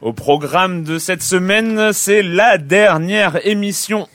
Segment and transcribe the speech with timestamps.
[0.00, 4.08] Au programme de cette semaine, c'est la dernière émission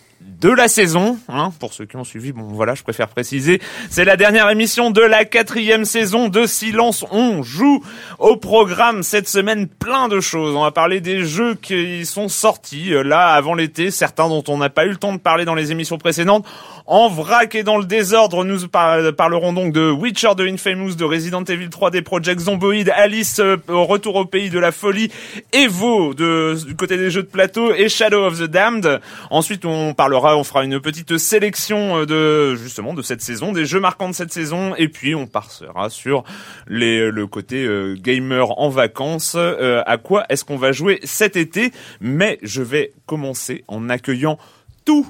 [0.44, 4.04] de la saison, hein, pour ceux qui ont suivi, bon voilà, je préfère préciser, c'est
[4.04, 7.82] la dernière émission de la quatrième saison de Silence on joue.
[8.20, 10.54] Au programme cette semaine, plein de choses.
[10.54, 14.58] On va parler des jeux qui sont sortis euh, là avant l'été, certains dont on
[14.58, 16.46] n'a pas eu le temps de parler dans les émissions précédentes.
[16.86, 21.06] En vrac et dans le désordre, nous par- parlerons donc de Witcher, de Infamous, de
[21.06, 25.10] Resident Evil 3, des Project Zomboid, Alice euh, au retour au pays de la folie,
[25.54, 29.00] Evo du côté des jeux de plateau et Shadow of the Damned.
[29.30, 33.66] Ensuite, on parlera, on fera une petite sélection euh, de justement de cette saison, des
[33.66, 36.24] jeux marquants de cette saison, et puis on passera sur
[36.68, 39.36] les, le côté euh, gamer en vacances.
[39.36, 41.72] Euh, à quoi est-ce qu'on va jouer cet été?
[42.02, 44.38] Mais je vais commencer en accueillant
[44.86, 45.08] tout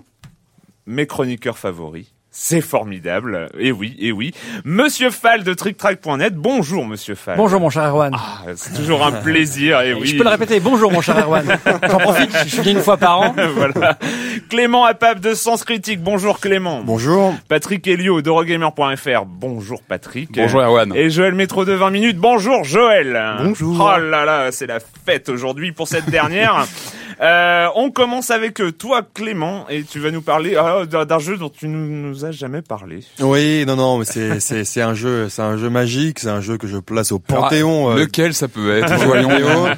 [0.86, 2.13] mes chroniqueurs favoris.
[2.36, 3.48] C'est formidable.
[3.60, 4.34] Et oui, et oui.
[4.66, 6.34] Monsieur Fall de TrickTrack.net.
[6.34, 7.38] Bonjour, monsieur Fall.
[7.38, 8.12] Bonjour mon cher Erwan.
[8.16, 9.82] Ah, c'est toujours un plaisir.
[9.82, 10.08] Et oui.
[10.08, 11.46] Je peux le répéter, bonjour mon cher Erwan.
[11.88, 13.36] J'en profite, je viens une fois par an.
[13.56, 14.00] voilà.
[14.50, 16.02] Clément Apap de Sens Critique.
[16.02, 16.82] Bonjour Clément.
[16.84, 17.36] Bonjour.
[17.50, 19.26] Patrick Helio d'Eurogamer.fr.
[19.28, 20.32] Bonjour Patrick.
[20.34, 20.92] Bonjour, Erwan.
[20.96, 22.18] Et Joël Métro de 20 minutes.
[22.18, 23.38] Bonjour Joël.
[23.44, 23.78] Bonjour.
[23.80, 26.66] Oh là là, c'est la fête aujourd'hui pour cette dernière.
[27.22, 31.38] Euh, on commence avec euh, toi Clément et tu vas nous parler ah, d'un jeu
[31.38, 33.00] dont tu nous, nous as jamais parlé.
[33.20, 36.42] Oui, non, non, mais c'est c'est c'est un jeu, c'est un jeu magique, c'est un
[36.42, 37.92] jeu que je place au panthéon.
[37.92, 39.30] euh, Lequel ça peut être Voyons.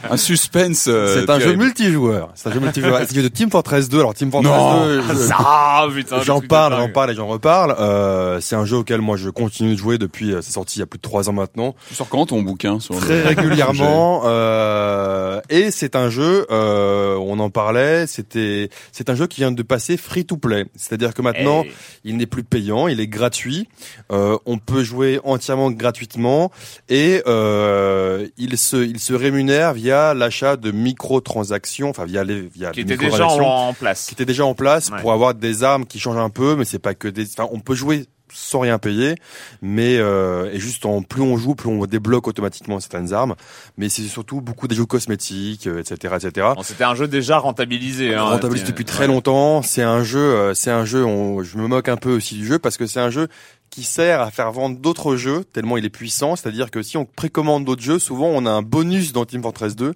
[0.10, 0.86] Un suspense.
[0.88, 2.30] euh, c'est un jeu multijoueur.
[2.36, 3.00] C'est un jeu multijoueur.
[3.06, 4.00] C'est un jeu de Team Fortress 2.
[4.00, 4.86] Alors Team Fortress Non.
[4.86, 6.18] 2, je- Ah putain.
[6.18, 7.76] le j'en truc de parle, j'en parle et j'en reparle.
[7.80, 10.32] Euh, c'est un jeu auquel moi je continue de jouer depuis.
[10.34, 12.42] euh, C'est sorti il y a plus de trois ans maintenant, Tu sors quand ton
[12.42, 14.24] bouquin sur le- très régulièrement.
[14.26, 16.46] euh, et c'est un jeu.
[16.52, 18.08] Euh, on en parlait.
[18.08, 20.66] C'était c'est un jeu qui vient de passer free to play.
[20.76, 21.72] C'est-à-dire que maintenant Hey.
[22.04, 23.68] Il n'est plus payant, il est gratuit.
[24.12, 26.52] Euh, on peut jouer entièrement gratuitement
[26.90, 32.72] et euh, il se il se rémunère via l'achat de microtransactions, enfin via les via
[32.72, 34.06] Qui était déjà en, place.
[34.08, 35.00] qui étaient déjà en place Ouais.
[35.02, 37.24] pour avoir des armes qui changent un peu, mais c'est pas que des.
[37.32, 38.06] Enfin, on peut jouer
[38.38, 39.16] sans rien payer,
[39.62, 43.36] mais euh, et juste en plus on joue, plus on débloque automatiquement certaines armes.
[43.78, 46.48] Mais c'est surtout beaucoup des jeux cosmétiques, euh, etc., etc.
[46.56, 48.14] Bon, C'était un jeu déjà rentabilisé.
[48.14, 49.62] Hein, rentabilise T'es- depuis très longtemps.
[49.62, 51.06] C'est un jeu, euh, c'est un jeu.
[51.06, 53.28] on- je me moque un peu aussi du jeu parce que c'est un jeu
[53.76, 56.38] qui sert à faire vendre d'autres jeux tellement il est puissant.
[56.38, 59.76] C'est-à-dire que si on précommande d'autres jeux, souvent on a un bonus dans Team Fortress
[59.76, 59.94] 2.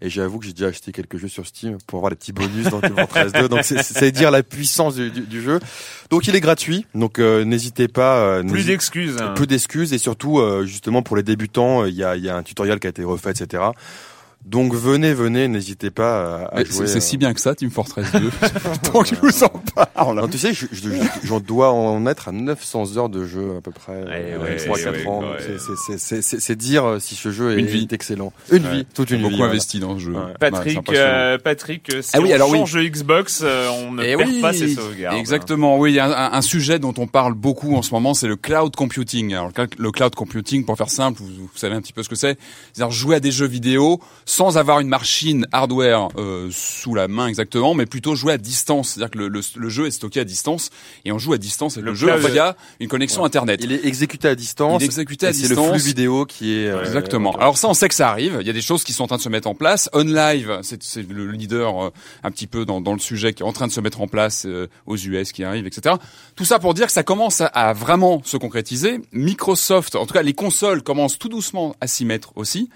[0.00, 2.68] Et j'avoue que j'ai déjà acheté quelques jeux sur Steam pour avoir des petits bonus
[2.70, 3.48] dans Team Fortress 2.
[3.50, 5.60] Donc c'est- dire la puissance du, du- du jeu.
[6.08, 6.86] Donc il est gratuit.
[6.94, 8.16] Donc euh, n'hésitez pas.
[8.20, 9.18] euh, Plus d'excuses.
[9.20, 9.34] hein.
[9.36, 12.30] peu d'excuses et surtout euh, justement pour les débutants, euh, il y, a, il y
[12.30, 13.62] a un tutoriel qui a été refait, etc.
[14.44, 16.86] Donc venez, venez, n'hésitez pas à, à jouer.
[16.86, 17.18] C'est c'est si euh.
[17.18, 18.30] bien que ça, Team Fortress 2.
[18.92, 20.16] Tant que je vous en parle.
[20.18, 23.56] Non, tu sais, je- je- je- j'en dois en être à 900 heures de jeu
[23.58, 25.20] à peu près, Ouais, euh, ouais, 3-4 ouais, ans.
[25.20, 25.26] ouais.
[25.40, 27.82] C'est- c'est- c'est- C'est c'est- c'est dire euh, si ce jeu est, Une vie.
[27.82, 28.32] est excellent.
[28.50, 28.76] Une Ouais.
[28.76, 29.36] vie, toute une Beaucoup vie.
[29.38, 29.52] voilà.
[29.52, 30.14] investi dans ce jeu.
[30.40, 32.58] Patrick, euh, Patrick, euh, si Ah oui, on alors oui.
[32.58, 35.18] change de Xbox, euh, on ne Eh perd oui, pas ses sauvegardes.
[35.18, 35.90] Exactement, oui.
[35.92, 38.36] Il y a un, un sujet dont on parle beaucoup en ce moment, c'est le
[38.36, 39.34] cloud computing.
[39.34, 42.02] Alors, le cl- le cloud computing, pour faire simple, vous, vous savez un petit peu
[42.02, 42.38] ce que c'est.
[42.72, 47.28] C'est-à-dire jouer à des jeux vidéo sans avoir une machine hardware euh, sous la main
[47.28, 48.90] exactement, mais plutôt jouer à distance.
[48.90, 50.68] C'est-à-dire que le, le- le jeu est stocké à distance
[51.06, 53.60] et on joue à distance avec Le le, jeu via une connexion Internet.
[53.62, 54.80] Il est exécuté à distance.
[54.80, 55.70] Il est exécuté à et C'est le distance.
[55.70, 56.66] flux vidéo qui est.
[56.68, 57.32] euh, Exactement.
[57.38, 58.36] Alors ça, on sait que ça arrive.
[58.42, 59.88] Il y a des choses qui sont en train de se mettre en place.
[59.94, 61.90] OnLive, c'est c'est le leader euh,
[62.22, 64.08] un petit peu dans, dans le sujet qui est en train de se mettre en
[64.08, 65.94] place euh, aux US qui arrive, etc.
[66.36, 69.00] Tout ça pour dire que ça commence à, à vraiment se concrétiser.
[69.12, 72.68] Microsoft, en tout cas les consoles commencent tout doucement à s'y mettre aussi.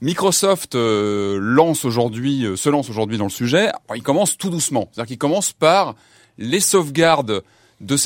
[0.00, 3.68] Microsoft euh, lance aujourd'hui, euh, se lance aujourd'hui dans le sujet.
[3.68, 5.94] Alors, il commence tout doucement, c'est-à-dire qu'il commence par
[6.38, 7.42] les sauvegardes
[7.80, 7.96] de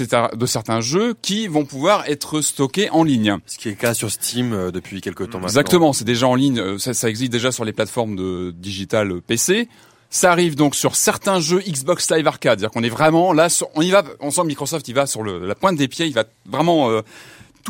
[0.46, 3.36] certains jeux qui vont pouvoir être stockés en ligne.
[3.46, 5.46] Ce qui est le cas sur Steam euh, depuis quelques temps maintenant.
[5.48, 9.12] Exactement, c'est déjà en ligne, euh, ça, ça existe déjà sur les plateformes de digital
[9.12, 9.68] euh, PC.
[10.12, 13.68] Ça arrive donc sur certains jeux Xbox Live Arcade, c'est-à-dire qu'on est vraiment là, sur-
[13.76, 16.14] on y va, on sent Microsoft, il va sur le- la pointe des pieds, il
[16.14, 17.02] va vraiment euh,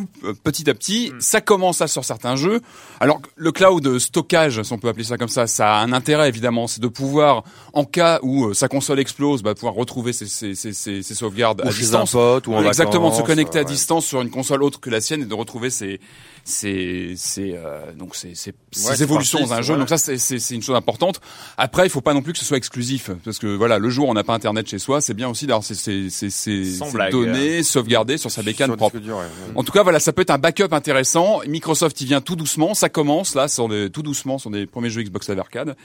[0.00, 1.12] tout euh, petit à petit.
[1.18, 2.60] Ça commence là sur certains jeux.
[3.00, 6.28] Alors le cloud stockage, si on peut appeler ça comme ça, ça a un intérêt
[6.28, 10.26] évidemment, c'est de pouvoir, en cas où euh, sa console explose, bah, pouvoir retrouver ses,
[10.26, 12.14] ses, ses, ses- ses sauvegardes Ou à chez distance.
[12.14, 13.68] un pote ou en Exactement, de se connecter à ouais.
[13.68, 16.00] distance sur une console autre que la sienne et de retrouver ses
[16.44, 19.66] ses ses euh, donc ces ces Ouais, c'est évolutions dans un c'est- jeu.
[19.74, 19.80] voilà.
[19.80, 21.20] Donc ça c'est c'est c'est une chose importante.
[21.56, 24.08] Après, il faut pas non plus que ce soit exclusif parce que voilà, le jour
[24.08, 26.64] où on n'a pas internet chez soi, c'est bien aussi d'avoir ces ces ces, ces,
[26.64, 28.98] ces données sauvegardées sur sa bécane Sur propre.
[28.98, 29.24] dur, ouais.
[29.56, 31.40] En tout cas, voilà, ça peut être un backup intéressant.
[31.46, 32.74] Microsoft, il vient tout doucement.
[32.74, 35.76] Ça commence là, sur des, tout doucement, sur des premiers jeux Xbox Live Arcade.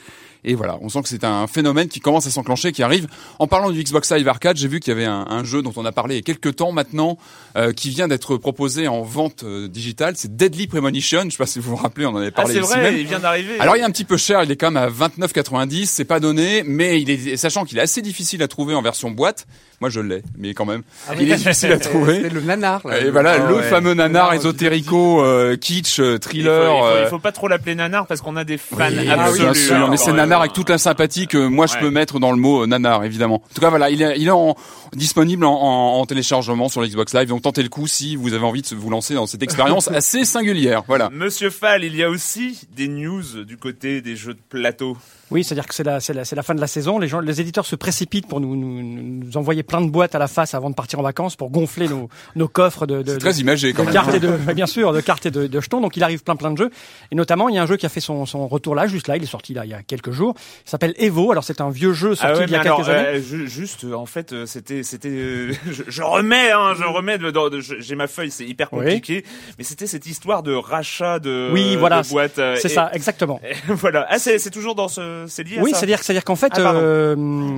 [0.44, 3.08] Et voilà, on sent que c'est un phénomène qui commence à s'enclencher, qui arrive.
[3.40, 5.74] En parlant du Xbox Live Arcade, j'ai vu qu'il y avait un, un jeu dont
[5.76, 7.18] on a parlé il y a quelques temps maintenant,
[7.58, 10.14] euh, qui vient d'être proposé en vente euh, digitale.
[10.18, 11.24] C'est Deadly Premonition.
[11.26, 12.82] Je sais pas si vous vous rappelez, on en avait Ah, parlé c'est ici vrai,
[12.84, 12.98] même.
[12.98, 13.60] il vient d'arriver.
[13.60, 16.20] Alors il est un petit peu cher, il est quand même à 29,90, c'est pas
[16.20, 19.48] donné, mais il est sachant qu'il est assez difficile à trouver en version boîte.
[19.82, 20.84] Moi je l'ai, mais quand même,
[21.20, 22.22] il est difficile à trouver.
[22.24, 22.82] C'est le nanar.
[22.88, 23.00] Là.
[23.02, 23.64] Et voilà, Ah le ouais.
[23.64, 26.64] fameux nanar Nanar ésotérico, euh, kitsch, euh, il faut, thriller.
[26.76, 29.10] il faut- euh, il faut pas trop l'appeler nanar parce qu'on a des fans oui,
[29.10, 29.40] absolus.
[29.42, 32.20] bien sûr, hein, mais c'est nanar avec toute la sympathie que moi je peux mettre
[32.20, 33.36] dans le mot nanar, évidemment.
[33.44, 34.56] En tout cas, voilà, il est, il est en,
[34.96, 38.46] disponible en, en- en téléchargement sur l'Xbox Live, donc tentez le coup si vous avez
[38.46, 40.24] envie de vous lancer dans cette expérience assez
[41.12, 44.98] Monsieur Fall, il y a aussi des news du côté des jeux de plateau.
[45.32, 47.00] Oui, c'est-à-dire que c'est la, c'est la, c'est la fin de la saison.
[47.00, 50.20] Les gens, les éditeurs se précipitent pour nous, nous, nous envoyer plein de boîtes à
[50.20, 53.18] la face avant de partir en vacances pour gonfler nos, nos coffres de, de, C'est
[53.18, 53.94] très de- imagé quand de même.
[53.96, 55.82] cartes et de, bien sûr, de cartes et de, de jetons.
[55.82, 56.70] Donc il arrive plein plein de jeux.
[57.12, 59.08] Et notamment, il y a un jeu qui a fait son, son retour là, juste
[59.08, 59.18] là.
[59.18, 60.36] Il est sorti là il y a quelques jours.
[60.66, 61.32] Il s'appelle Evo.
[61.32, 63.08] Alors c'est un vieux jeu sorti Ah ouais, il y a mais quelques alors, années.
[63.18, 66.84] euh, ju- juste, euh, en fait, euh, c'était, c'était, euh, je, je remets, hein, je
[66.84, 68.84] remets, de, de- de- je- j'ai ma feuille, c'est hyper Oui.
[68.86, 69.26] compliqué,
[69.58, 72.36] mais c'était cette histoire de rachat de, Oui, voilà, de boîtes.
[72.36, 73.42] C'est et- ça, exactement.
[73.44, 74.06] et voilà.
[74.10, 76.52] Ah, c'est, c'est toujours dans ce, c'est lié à Oui, ça c'est-à-dire, c'est-à-dire qu'en fait,
[76.56, 76.80] Ah, pardon.
[76.82, 77.16] euh,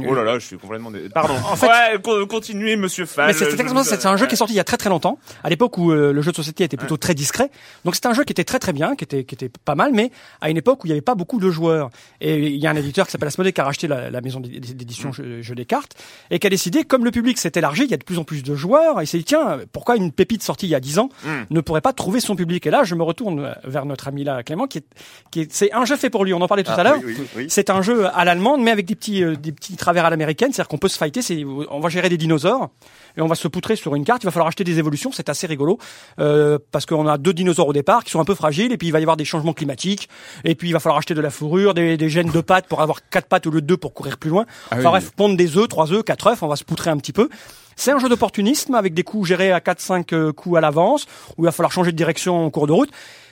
[0.09, 0.91] Oh là là, je suis complètement.
[0.91, 1.33] dé- Pardon.
[1.51, 3.27] En fait- ouais, co- continuez, Monsieur Fall.
[3.27, 3.97] Mais c'est Je- exactement ça.
[3.99, 5.91] C'est un jeu qui est sorti il y a très très longtemps, à l'époque où
[5.91, 7.49] euh, le jeu de société était plutôt très discret.
[7.85, 9.91] Donc c'est un jeu qui était très très bien, qui était qui était pas mal,
[9.93, 10.11] mais
[10.41, 11.89] à une époque où il n'y avait pas beaucoup de joueurs.
[12.21, 14.39] Et il y a un éditeur qui s'appelle Asmodee qui a racheté la, la maison
[14.39, 15.95] d'édi- d'édition jeu, jeu des cartes
[16.31, 18.23] et qui a décidé, comme le public s'est élargi, il y a de plus en
[18.23, 20.79] plus de joueurs, et il s'est dit tiens, pourquoi une pépite sortie il y a
[20.79, 21.29] 10 ans Mm.
[21.49, 22.65] ne pourrait pas trouver son public?
[22.67, 24.83] Et là, je me retourne vers notre ami là, Clément, qui est
[25.31, 26.33] qui est c'est un jeu fait pour lui.
[26.33, 26.99] On en parlait tout Ah, à l'heure.
[27.47, 30.51] C'est un jeu à l'allemande, mais avec des petits, euh, des petits travers à l'américaine.
[30.51, 31.21] C'est-à-dire qu'on peut se fighter.
[31.21, 32.69] C'est, on va gérer des dinosaures
[33.17, 34.23] et on va se poutrer sur une carte.
[34.23, 35.11] Il va falloir acheter des évolutions.
[35.11, 35.77] C'est assez rigolo
[36.19, 38.87] euh, parce qu'on a deux dinosaures au départ qui sont un peu fragiles et puis
[38.87, 40.09] il va y avoir des changements climatiques
[40.43, 42.81] et puis il va falloir acheter de la fourrure, des, des gènes de pattes pour
[42.81, 44.45] avoir quatre pattes au lieu de deux pour courir plus loin.
[44.71, 44.89] Ah enfin oui.
[44.91, 46.43] bref, pondre des œufs, trois œufs, quatre œufs.
[46.43, 47.29] On va se poutrer un petit peu.
[47.75, 51.05] C'est un jeu d'opportunisme avec des coups gérés à 4-5 euh, coups à l'avance
[51.37, 52.89] où il va falloir changer de direction en cours de route.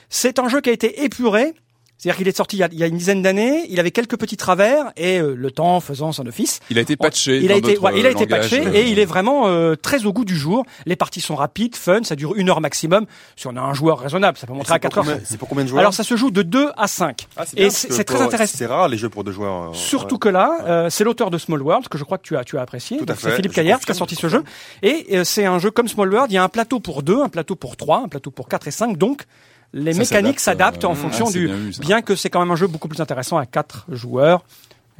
[0.08, 1.52] C'est un jeu qui a été épuré.
[1.98, 3.90] C'est-à-dire qu'il est sorti il y a, il y a une dizaine d'années, il avait
[3.90, 6.60] quelques petits travers et euh, le temps faisant son office.
[6.68, 7.38] Il a été patché.
[7.38, 10.04] Il a été, ouais, il a été patché euh, et il est vraiment euh, très
[10.04, 10.64] au goût du jour.
[10.84, 13.06] Les parties sont rapides, fun, ça dure une heure maximum.
[13.34, 15.18] Si on a un joueur raisonnable, ça peut monter à C'est pour 4 heures.
[15.24, 17.26] C'est pour combien de joueurs Alors ça se joue de 2 à 5.
[17.36, 18.58] Ah, c'est et c'est très intéressant.
[18.58, 19.70] C'est rare les jeux pour deux joueurs.
[19.70, 20.20] euh, Surtout ouais.
[20.20, 22.58] que là, euh, c'est l'auteur de Small World que je crois que tu as tu
[22.58, 22.98] as apprécié.
[22.98, 24.44] Tout à Donc, C'est Philippe Caillard qui a sorti ce jeu.
[24.82, 26.30] Et euh, c'est un jeu comme Small World.
[26.30, 28.68] Il y a un plateau pour deux, un plateau pour trois, un plateau pour quatre
[28.68, 28.98] et cinq.
[28.98, 29.24] Donc
[29.72, 31.46] les Ça mécaniques s'adapte, s'adaptent euh, en ah, fonction du.
[31.46, 31.80] bien vu, ça.
[31.82, 34.42] Bien que c'est quand même un jeu beaucoup plus intéressant à quatre joueurs.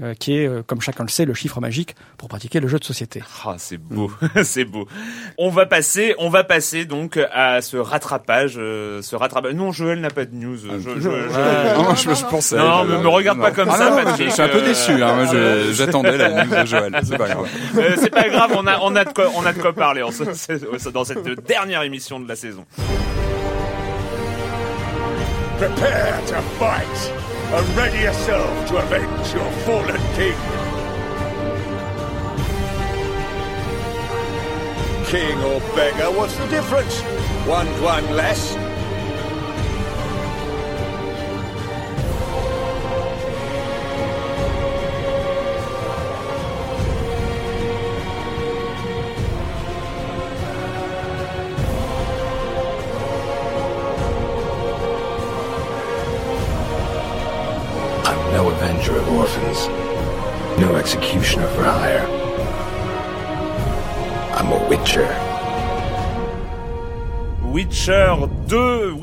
[0.02, 2.78] euh, qui est, euh, comme chacun le sait, le chiffre magique pour pratiquer le jeu
[2.78, 3.22] de société.
[3.46, 4.10] Ah, c'est beau,
[4.44, 4.86] c'est beau.
[5.38, 9.54] On va passer, on va passer donc à ce rattrapage, euh, ce rattrapage.
[9.54, 10.58] Non, Joël n'a pas de news.
[10.58, 11.08] Je, je, je-
[11.78, 12.58] Non, je, je pensais.
[12.58, 15.02] Non, je- me- me regarde pas comme Ah ça, Patrick, je, suis un peu déçu.
[15.02, 17.00] Hein, j'attendais la news de Joël.
[17.02, 17.48] C'est pas grave.
[17.96, 20.10] C'est pas grave, on a, on a de quoi, on a de quoi parler en
[20.10, 22.66] ce- c'est- dans cette dernière émission de la saison.
[25.58, 27.10] Prepare to fight,
[27.54, 30.36] and ready yourself to avenge your fallen king.
[35.06, 37.00] King or beggar, what's the difference?
[37.46, 38.54] One one less.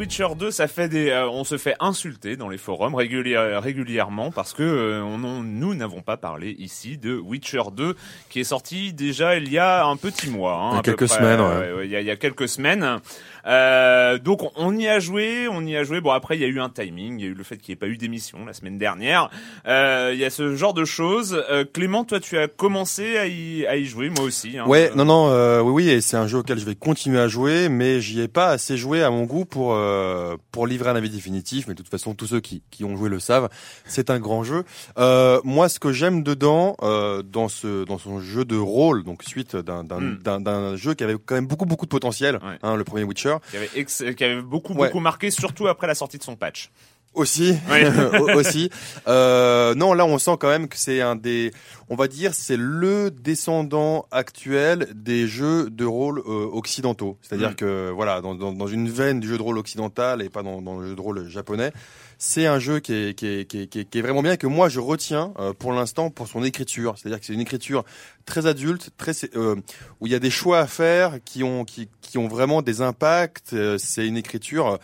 [0.04, 4.32] Witcher 2, ça fait des, euh, on se fait insulter dans les forums régulière- régulièrement
[4.32, 7.96] parce que euh, on, on- nous n'avons pas parlé ici de Witcher 2
[8.30, 10.56] qui est sorti déjà il y a un petit mois.
[10.62, 11.46] hein, Il y a quelques près, semaines, ouais.
[11.48, 13.00] euh, ouais, il, y a, il y a quelques semaines.
[13.46, 16.02] Euh, donc on y a joué, on y a joué.
[16.02, 17.72] Bon après il y a eu un timing, il y a eu le fait qu'il
[17.72, 19.30] n'y ait pas eu d'émission la semaine dernière.
[19.68, 21.44] Euh, il y a ce genre de choses.
[21.52, 24.58] Euh, Clément, toi tu as commencé à y, à y jouer, moi aussi.
[24.58, 24.66] hein.
[24.68, 27.28] Ouais, non, non, euh, oui, oui, et c'est un jeu auquel je vais continuer à
[27.28, 30.96] jouer, mais j'y ai pas assez joué à mon goût pour euh, pour livrer un
[30.96, 31.68] avis définitif.
[31.68, 33.50] Mais de toute façon, tous ceux qui qui ont joué le savent,
[33.86, 34.64] c'est un grand jeu.
[34.98, 39.24] Euh, moi, ce que j'aime dedans, euh, dans ce dans son jeu de rôle, donc
[39.24, 40.76] suite d'un d'un Mm.
[40.76, 42.58] jeu qui avait quand même beaucoup beaucoup de potentiel, Ouais.
[42.64, 43.33] hein, le premier Witcher.
[43.52, 44.88] Qui avait, ex- qui avait beaucoup Ouais.
[44.88, 46.72] beaucoup marqué, surtout après la sortie de son patch.
[47.14, 47.82] Aussi, Oui.
[48.36, 48.72] Aussi.
[49.08, 51.52] Euh, non, là, on sent quand même que c'est un des,
[51.90, 57.20] on va dire, c'est le descendant actuel des jeux de rôle euh, occidentaux.
[57.22, 57.56] C'est-à-dire Mm.
[57.56, 60.62] que voilà, dans, dans, dans une veine du jeu de rôle occidental et pas dans,
[60.64, 61.72] dans le jeu de rôle japonais,
[62.18, 64.70] c'est un jeu qui est, qui est, qui est, qui est, vraiment bien que moi
[64.70, 66.96] je retiens euh, pour l'instant pour son écriture.
[66.98, 67.84] C'est-à-dire que c'est une écriture
[68.26, 69.56] très adulte, très euh,
[70.00, 72.82] où il y a des choix à faire qui ont qui, qui ont vraiment des
[72.82, 73.54] impacts.
[73.54, 74.80] Euh, c'est une écriture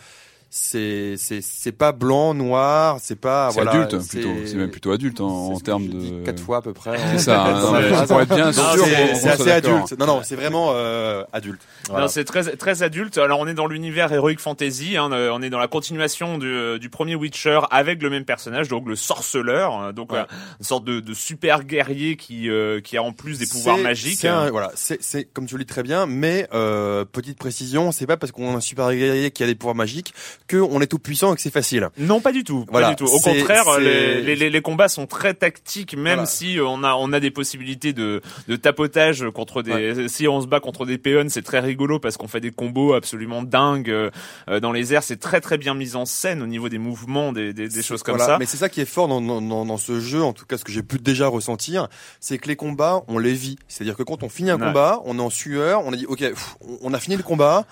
[0.52, 4.28] c'est c'est c'est pas blanc noir c'est pas C'est voilà adulte, plutôt.
[4.44, 6.24] C'est même plutôt adulte en, c'est en termes de.
[6.24, 7.44] quatre fois à peu près C'est ça.
[7.44, 11.22] hein, non, mais pour être bien sûr, c'est- assez adulte non non c'est vraiment euh,
[11.32, 12.08] adulte Voilà.
[12.08, 13.16] C'est très très adulte.
[13.18, 14.96] Alors on est dans l'univers heroic fantasy.
[14.96, 18.66] Hein, euh, on est dans la continuation du, du premier Witcher avec le même personnage,
[18.68, 20.18] donc le sorceleur, hein, donc Ouais.
[20.18, 20.24] euh,
[20.58, 24.18] une sorte de, de super guerrier qui euh, qui a en plus des pouvoirs magiques.
[24.20, 27.92] c'est un- voilà, c'est c'est comme tu le dis très bien, mais euh, petite précision,
[27.92, 30.12] c'est pas parce qu'on a un super guerrier qui a des pouvoirs magiques
[30.50, 31.88] que on est tout puissant et que c'est facile.
[31.98, 32.64] Non, pas du tout.
[32.70, 33.10] Voilà, pas du tout.
[33.10, 36.26] Au contraire, c'est- les, les, les- les combats sont très tactiques, même Voilà.
[36.26, 40.08] si euh, on a on a des possibilités de de tapotage contre des.
[40.08, 42.94] Si on se bat contre des péons, c'est très rigolo parce qu'on fait des combos
[42.94, 44.10] absolument dingues euh,
[44.48, 45.02] euh, dans les airs.
[45.02, 48.02] C'est très très bien mis en scène au niveau des mouvements, des des, des choses
[48.02, 48.38] comme Voilà, ça.
[48.38, 50.58] Mais c'est ça qui est fort dans, dans, dans, dans ce jeu, en tout cas
[50.58, 51.88] ce que j'ai pu déjà ressentir,
[52.20, 53.56] c'est que les combats, on les vit.
[53.68, 54.66] C'est-à-dire que quand on finit un Ouais.
[54.66, 57.22] combat, on est en sueur, on a dit ok, pff, on- on a fini le
[57.22, 57.64] combat,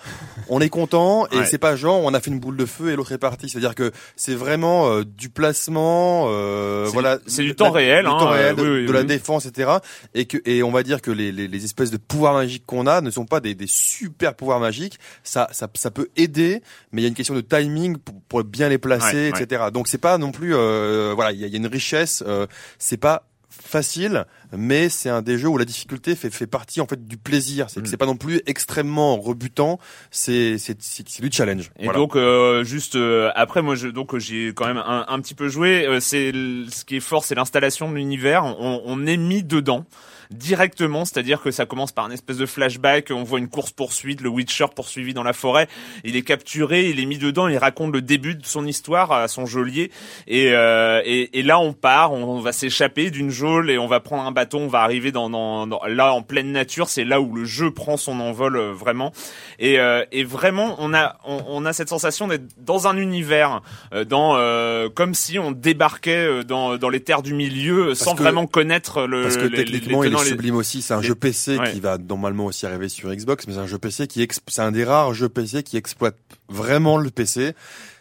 [0.49, 1.45] on est content, et Ouais.
[1.47, 3.49] c'est pas genre on a fait une boule de feu et l'autre est parti.
[3.49, 8.19] C'est-à-dire que c'est vraiment euh, du placement, euh, voilà, c'est du temps réel, du hein,
[8.19, 9.71] temps réel, euh, de, oui, oui, de la défense, etc.
[10.15, 12.87] Et que et on va dire que les, les, les espèces de pouvoirs magiques qu'on
[12.87, 14.99] a ne sont pas des, des super pouvoirs magiques.
[15.25, 18.45] Ça, ça ça peut aider, mais il y a une question de timing pour, pour
[18.45, 19.65] bien les placer, Ouais, etc.
[19.73, 22.23] Donc c'est pas non plus, euh, voilà, il y, a- y a une richesse.
[22.27, 22.47] Euh,
[22.79, 24.25] c'est pas facile,
[24.57, 27.69] mais c'est un des jeux où la difficulté fait, fait partie en fait du plaisir.
[27.71, 27.91] C'est que Mm.
[27.91, 29.79] c'est pas non plus extrêmement rebutant.
[30.11, 31.71] C'est c'est c'est du challenge.
[31.79, 31.99] Et Voilà.
[31.99, 35.49] donc euh, juste euh, après moi je donc j'ai quand même un, un petit peu
[35.49, 35.87] joué.
[35.87, 38.45] Euh, c'est ce qui est fort, c'est l'installation de l'univers.
[38.45, 39.85] On, on est mis dedans
[40.31, 43.11] directement, c'est-à-dire que ça commence par une espèce de flashback.
[43.11, 45.69] On voit une course poursuite, le Witcher poursuivi dans la forêt.
[46.05, 47.49] Il est capturé, il est mis dedans.
[47.49, 49.91] Il raconte le début de son histoire à son geôlier.
[50.27, 54.01] Et, euh, et, et là on part, on va s'échapper d'une geôle et on va
[54.01, 54.61] prendre un bâton.
[54.63, 56.89] On va arriver dans, dans, dans- là en pleine nature.
[56.89, 59.13] C'est là où le jeu prend son envol euh, vraiment.
[59.59, 63.63] Et, euh, et vraiment, on a, on, on a cette sensation d'être dans un univers,
[63.95, 68.23] euh, dans, euh, comme si on débarquait dans, dans les terres du milieu, sans que-
[68.23, 69.23] vraiment connaître le.
[69.23, 70.83] Parce que les- techniquement, les il les- sublime aussi.
[70.83, 71.73] C'est un les- jeu PC ouais.
[71.73, 74.63] qui va normalement aussi arriver sur Xbox, mais c'est un jeu PC qui exp- c'est
[74.63, 76.17] un des rares jeux PC qui exploite
[76.49, 77.55] vraiment le PC.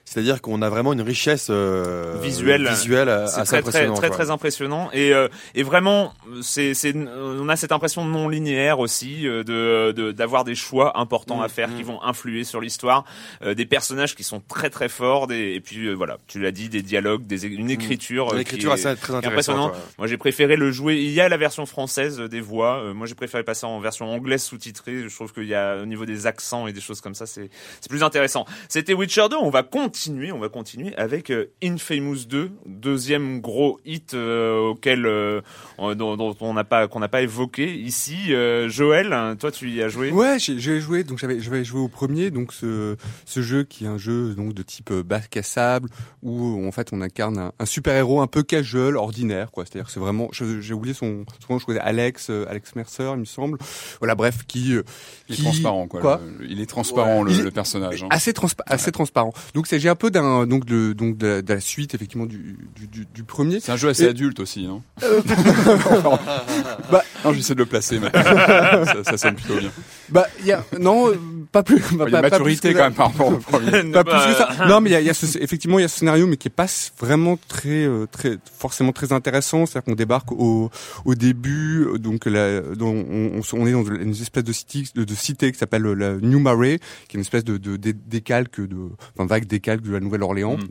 [0.09, 2.65] C'est-à-dire qu'on a vraiment une richesse euh, Visuelle.
[2.69, 7.57] visuelle assez très très très très impressionnant et euh, et vraiment c'est c'est on a
[7.57, 11.67] cette impression non linéaire aussi euh, de de- d'avoir des choix importants Mm, à faire
[11.67, 11.75] mm.
[11.75, 13.03] qui vont influer sur l'histoire
[13.41, 16.51] euh, des personnages qui sont très très forts des, et puis euh, voilà tu l'as
[16.53, 19.15] dit des dialogues des une écriture euh, Une qui écriture est- assez très qui est
[19.17, 19.31] intéressante.
[19.33, 19.73] impressionnante.
[19.73, 19.79] ouais.
[19.97, 23.15] moi j'ai préféré le jouer il y a la version française des voix moi j'ai
[23.15, 26.65] préféré passer en version anglaise sous-titrée je trouve qu'il y a au niveau des accents
[26.67, 27.49] et des choses comme ça c'est
[27.81, 29.96] c'est plus intéressant c'était Witcher 2 on va continuer
[30.33, 35.41] on va continuer avec euh, Infamous 2 deuxième gros hit euh, auquel euh,
[35.77, 39.51] on- dont, dont on n'a pas qu'on n'a pas évoqué ici Euh, Joël hein, toi
[39.51, 40.11] tu y as joué?
[40.11, 43.87] Ouais, j'ai joué, donc j'avais j'avais joué au premier, donc ce ce jeu qui est
[43.87, 45.89] un jeu donc de type euh, bac à sable
[46.21, 49.65] où en fait on incarne un, un super héros un peu casual, ordinaire quoi.
[49.65, 53.09] C'est-à-dire que c'est vraiment, j'ai oublié son son nom, je connais Alex euh, Alex Mercer,
[53.13, 53.57] il me semble.
[53.99, 54.83] Voilà, bref, qui euh,
[55.29, 56.01] Il est qui- transparent, quoi.
[56.01, 57.31] Quoi Le- il est transparent, Ouais.
[57.31, 58.03] le, Il- le personnage.
[58.03, 58.07] hein.
[58.09, 59.33] assez transpa assez transparent.
[59.53, 62.57] Donc il s'agit un peu d'un donc de donc de, de la suite effectivement du
[62.75, 63.59] du, du, du premier.
[63.59, 64.81] C'est un jeu assez Et- adulte aussi, non
[66.91, 69.71] Bah, Non, j'essaie de le placer, mais ça, ça sonne plutôt bien.
[70.09, 71.15] Bah il y a non euh,
[71.51, 71.81] pas plus.
[71.91, 73.71] Il y a pas- pas plus maturité que quand même par rapport au premier.
[73.91, 74.49] pas plus que ça.
[74.57, 75.99] Bah, Non, mais il y a, il y a ce- effectivement il y a ce
[75.99, 76.67] scénario, mais qui est pas
[76.99, 79.65] vraiment très, euh, très forcément très intéressant.
[79.65, 80.69] C'est-à-dire qu'on débarque au,
[81.05, 84.53] au début, euh, donc la, dans- on, on, s- on est dans une espèce de
[84.53, 86.79] cité, de, de cité qui s'appelle la New Marais,
[87.09, 88.77] qui est une espèce de, de, dé- décalque de,
[89.17, 90.67] enfin vague décalque de la Nouvelle-Orléans, Mm.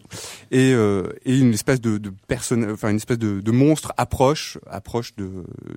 [0.53, 4.59] et, euh, et une espèce de, de personne, enfin une espèce de, de monstre approche,
[4.71, 5.29] approche de,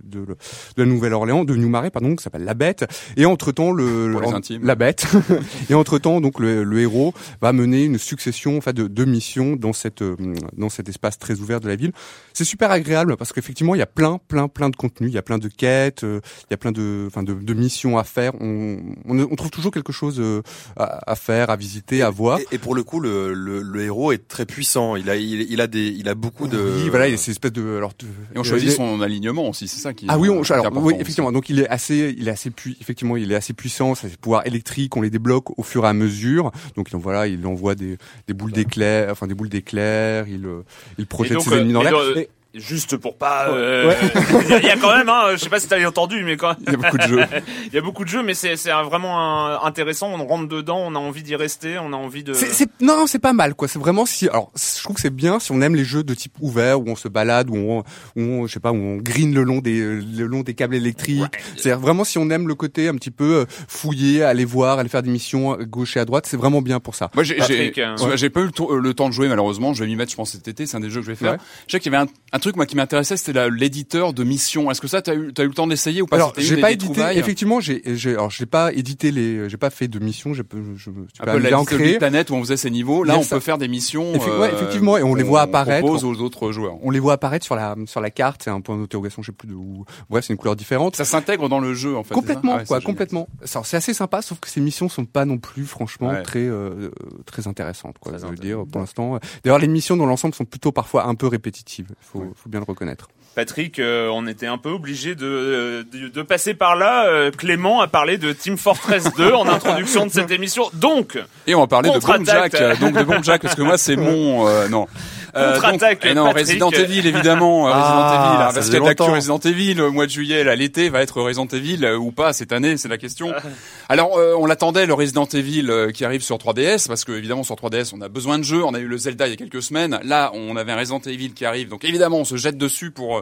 [0.03, 0.35] de, de
[0.77, 2.85] la Nouvelle-Orléans, de New Marais, pardon, qui s'appelle la Bête.
[3.17, 5.05] Et entre temps le, en- la Bête.
[5.69, 9.05] et entre temps donc le, le héros va mener une succession en fait, de, de
[9.05, 10.15] missions dans cette euh,
[10.57, 11.91] dans cet espace très ouvert de la ville.
[12.33, 15.17] C'est super agréable parce qu'effectivement il y a plein plein plein de contenu, il y
[15.17, 16.19] a plein de quêtes, euh,
[16.49, 18.33] il y a plein de enfin de, de missions à faire.
[18.39, 20.41] On, on, on trouve toujours quelque chose euh,
[20.77, 22.39] à, à faire, à visiter, à voir.
[22.39, 24.95] Et, et pour le coup, le, le, le héros est très puissant.
[24.95, 26.57] Il a, il, il a des, il a beaucoup de.
[26.57, 29.67] Oui, voilà, il a ces espèces de alors de- Et on choisit son alignement aussi,
[29.67, 30.05] c'est ça qui.
[30.07, 31.01] Ah oui, on, qui est alors, oui, aussi.
[31.01, 31.31] effectivement.
[31.31, 33.95] Donc il est assez, il est assez pu, effectivement, il est assez puissant.
[33.95, 36.51] Ses pouvoirs électriques, on les débloque au fur et à mesure.
[36.75, 37.97] Donc voilà, il envoie des,
[38.27, 40.27] des boules d'éclair, enfin des boules d'éclair.
[40.27, 40.61] Il, euh,
[40.97, 42.25] il projette donc, ses ennemis dans euh, l'air.
[42.55, 43.93] Juste pour pas euh,
[44.45, 46.23] il y a- il y a quand même hein, je sais pas si t'avais entendu
[46.23, 47.21] mais quand Il y a beaucoup de jeux.
[47.67, 50.95] il y a beaucoup de jeux mais c'est vraiment un- intéressant on rentre dedans on
[50.95, 53.67] a envie d'y rester on a envie de C'est, c'est- non, c'est pas mal, quoi.
[53.67, 54.29] C'est vraiment si.
[54.29, 56.85] Alors, je trouve que c'est bien si on aime les jeux de type ouvert où
[56.87, 59.59] on se balade, où on, où on je sais pas, où on grine le long
[59.59, 61.23] des, le long des câbles électriques.
[61.57, 64.87] C'est vraiment si on aime le côté un petit peu euh, fouiller, aller voir, aller
[64.89, 66.25] faire des missions gauche et à droite.
[66.25, 67.09] C'est vraiment bien pour ça.
[67.13, 67.95] Moi, j'ai, j'ai, hein.
[68.33, 69.73] pas eu le, tour- le temps de jouer malheureusement.
[69.73, 70.65] Je vais m'y mettre, je pense cet été.
[70.65, 71.33] C'est un des jeux que je vais faire.
[71.33, 71.37] Ouais.
[71.67, 74.71] Je sais qu'il y avait un, un truc moi qui m'intéressait, c'était l'éditeur de mission.
[74.71, 76.15] Est-ce que ça, t'as eu, t'as eu le temps d'essayer ou pas?
[76.15, 77.01] Alors, j'ai pas édité.
[77.15, 80.33] Effectivement, j'ai, j'ai, alors j'ai pas édité les, j'ai pas fait de mission.
[80.33, 82.69] J'ai, je, je, tu Un peux peu la liste de planète où on faisait ces
[82.71, 83.03] niveaux.
[83.03, 83.35] Là, on ça.
[83.35, 84.13] peut faire des missions.
[84.39, 85.85] Ouais, effectivement, et on les voit apparaître.
[85.85, 86.77] propose aux autres joueurs.
[86.81, 88.41] On les voit apparaître sur la, sur la carte.
[88.43, 89.85] C'est un point d'interrogation, je sais plus de où.
[90.09, 90.95] Bref, c'est une couleur différente.
[90.95, 92.13] Ça s'intègre dans le jeu en fait.
[92.13, 93.27] complètement, Ah ouais, quoi, complètement.
[93.43, 96.23] C'est assez sympa, sauf que ces missions sont pas non plus, franchement, Ouais.
[96.23, 96.89] très, euh,
[97.25, 98.13] très intéressantes, quoi.
[98.17, 99.19] Je veux dire, pour l'instant.
[99.43, 101.87] D'ailleurs, les missions dans l'ensemble sont plutôt parfois un peu répétitives.
[102.01, 103.09] Faut, faut bien le reconnaître.
[103.35, 107.79] Patrick euh, on était un peu obligé de, de de passer par là Euh, Clément
[107.79, 111.67] a parlé de Team Fortress 2 en introduction de cette émission donc Et on va
[111.67, 112.25] parler de Bomb.
[112.25, 114.87] Jack, donc de Bomb Jack parce que moi c'est mon euh, non.
[115.33, 116.31] Contre-attaque, donc- eh non.
[116.31, 119.03] Resident Evil évidemment, euh, Ah, Resident Evil, hein, parce faisait qu'il y a l'actu.
[119.03, 122.33] Resident Evil, le mois de juillet, là, l'été va être Resident Evil euh, ou pas
[122.33, 123.33] cette année, c'est la question.
[123.89, 127.43] Alors euh, on l'attendait le Resident Evil euh, qui arrive sur 3DS parce que évidemment
[127.43, 129.37] sur 3DS on a besoin de jeux, on a eu le Zelda il y a
[129.37, 132.57] quelques semaines, là on avait un Resident Evil qui arrive, donc évidemment on se jette
[132.57, 133.21] dessus pour euh,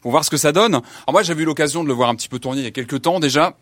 [0.00, 0.74] pour voir ce que ça donne.
[0.74, 2.72] Alors moi j'avais eu l'occasion de le voir un petit peu tourner il y a
[2.72, 3.54] quelques temps déjà.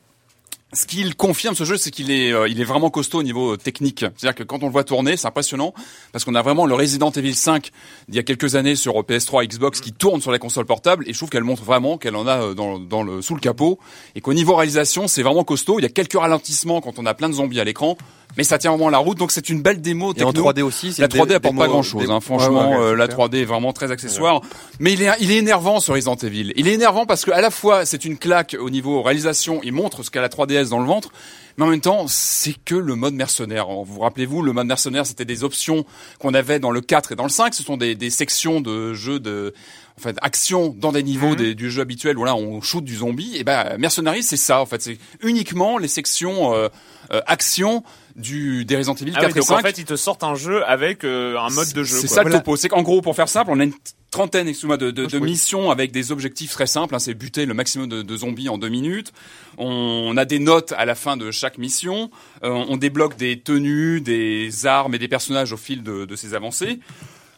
[0.72, 3.54] Ce qu'il confirme ce jeu, c'est qu'il est, euh, il est vraiment costaud au niveau
[3.54, 4.04] euh, technique.
[4.16, 5.74] C'est-à-dire que quand on le voit tourner, c'est impressionnant
[6.12, 7.72] parce qu'on a vraiment le Resident Evil 5
[8.06, 11.02] d'il y a quelques années sur euh, PS3, Xbox qui tourne sur la console portable
[11.08, 13.40] et je trouve qu'elle montre vraiment qu'elle en a euh, dans, dans le sous le
[13.40, 13.80] capot
[14.14, 15.80] et qu'au niveau réalisation, c'est vraiment costaud.
[15.80, 17.96] Il y a quelques ralentissements quand on a plein de zombies à l'écran,
[18.36, 19.18] mais ça tient vraiment la route.
[19.18, 20.50] Donc c'est une belle démo Et en techno.
[20.52, 20.92] 3D aussi.
[20.92, 22.20] c'est La une dé- 3D apporte pas grand chose, dé- hein.
[22.20, 22.70] franchement.
[22.70, 24.40] Ouais, ouais, euh, la c'est 3D est vraiment très accessoire,
[24.78, 26.52] mais il est, il est énervant ce Resident Evil.
[26.56, 29.72] Il est énervant parce que à la fois c'est une claque au niveau réalisation, il
[29.72, 31.10] montre ce qu'a la 3DS dans le ventre,
[31.56, 33.66] mais en même temps c'est que le mode mercenaire.
[33.68, 35.84] Vous vous rappelez-vous, le mode mercenaire c'était des options
[36.18, 37.54] qu'on avait dans le 4 et dans le 5.
[37.54, 39.52] Ce sont des, des sections de jeux de
[39.98, 41.08] en fait, action dans des Mhm.
[41.08, 43.36] niveaux des- du jeu habituel où là on shoot du zombie.
[43.36, 46.68] Et ben Mercenaries c'est ça en fait, c'est uniquement les sections euh,
[47.12, 47.82] euh, action
[48.16, 49.58] du des Resident Evil ah 4 oui, et donc 5.
[49.58, 52.22] en fait ils te sortent un jeu avec euh, un mode de jeu C'est ça
[52.22, 52.56] le topo.
[52.56, 53.72] C'est qu'en gros, pour faire simple, on a une,
[54.10, 56.94] trentaine, excuse-moi, de, de, de missions avec des objectifs très simples.
[56.94, 59.12] Hein, c'est buter le maximum de, de, zombies en deux minutes.
[59.58, 62.10] On a des notes à la fin de chaque mission.
[62.42, 66.34] Euh, on débloque des tenues, des armes et des personnages au fil de, de ces
[66.34, 66.80] avancées.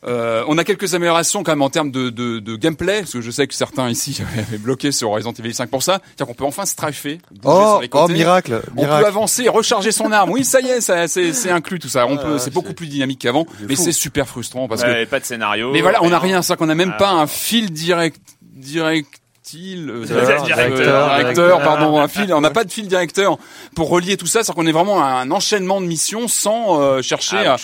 [0.05, 3.21] Euh, on a quelques améliorations quand même en termes de, de, de, gameplay, parce que
[3.21, 6.01] je sais que certains ici avaient bloqué sur Resident Evil 5 pour ça.
[6.05, 9.01] C'est-à-dire qu'on peut enfin strafer, bouger Oh, oh miracle, On miracle.
[9.03, 10.31] peut avancer, recharger son arme.
[10.31, 12.07] Oui, ça y est, ça, c'est, c'est inclus tout ça.
[12.09, 15.11] On peut, Ah, c'est beaucoup plus dynamique qu'avant, mais c'est super frustrant parce Ouais, que.
[15.11, 15.71] pas de scénario.
[15.73, 16.43] Mais voilà, on n'a rien, rien.
[16.43, 16.99] ça qu'on a même Ah.
[16.99, 21.61] pas un fil direct, directil, euh, Directeur, directeur, directeur.
[21.63, 22.33] pardon, un fil.
[22.35, 23.39] On n'a pas de fil directeur
[23.77, 27.39] pour relier tout ça, c'est qu'on est vraiment un enchaînement de missions sans euh, chercher
[27.47, 27.57] à.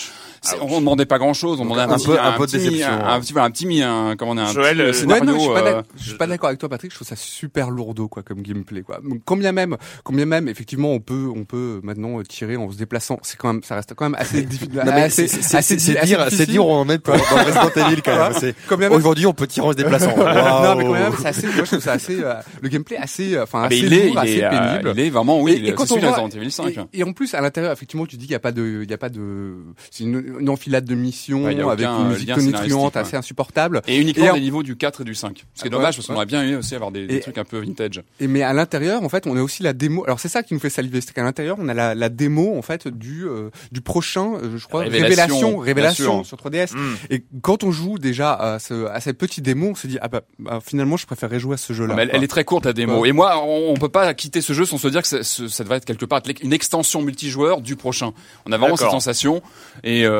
[0.45, 0.59] Ouch.
[0.61, 3.15] On demandait pas grand chose, on demandait un, peu- un peu de petit, déception, un,
[3.15, 4.93] un petit, un petit, mi- un, comment on a un Joël, petit euh, euh, Ouais,
[4.93, 5.25] scénario.
[5.25, 6.91] non, je suis pas euh, je suis pas d'accord avec toi, Patrick.
[6.91, 9.01] Je trouve ça super lourdeau, quoi, comme gameplay, quoi.
[9.25, 13.19] Combien même, combien même, effectivement, on peut, on peut maintenant tirer en se déplaçant.
[13.23, 14.81] C'est quand même, ça reste quand même assez difficile.
[15.11, 16.47] C'est- dire, c'est difficile.
[16.47, 18.93] dire on en est dans Resident Evil quand même.
[18.93, 20.09] Aujourd'hui, on peut tirer en se déplaçant.
[20.17, 22.17] non, mais quand même, c'est assez, moi, je trouve ça assez,
[22.63, 24.93] le gameplay assez, enfin, ah, assez il est, lourd, assez est, pénible.
[24.97, 26.69] il est vraiment, oui, est- c'est celui de Resident Evil 5.
[26.93, 28.91] Et, et en plus, à l'intérieur, effectivement, tu dis qu'il n'y a pas de, il
[28.91, 29.55] y a pas de,
[29.91, 33.83] c'est une, une enfilade de missions Ouais, avec aucun, une musique tonitruante assez insupportable.
[33.87, 35.45] Et uniquement Et en- des niveaux du 4 et du 5.
[35.55, 37.45] Ce qui est Ah, dommage parce qu'on aurait bien aimé aussi avoir des, trucs un
[37.45, 38.03] peu vintage.
[38.21, 40.05] Et mais à l'intérieur, en fait, on a aussi la démo.
[40.05, 42.57] Alors c'est ça qui nous fait saliver, c'est qu'à l'intérieur, on a la, la démo
[42.57, 46.75] en fait du euh, du prochain, euh, je crois, Révélation, révélation, sur 3DS.
[46.75, 46.95] Hmm.
[47.11, 50.09] Et quand on joue déjà à, ce, à cette petite démo, on se dit ah
[50.09, 51.95] bah, bah, finalement, je préférerais jouer à ce jeu-là.
[51.95, 53.05] Mais elle, est très courte la démo.
[53.05, 55.63] Et moi, on, on peut pas quitter ce jeu sans se dire que ça, ça
[55.65, 58.13] devrait être quelque part une extension multijoueur du prochain.
[58.47, 59.43] On a vraiment cette sensation.
[59.85, 60.18] Et, euh,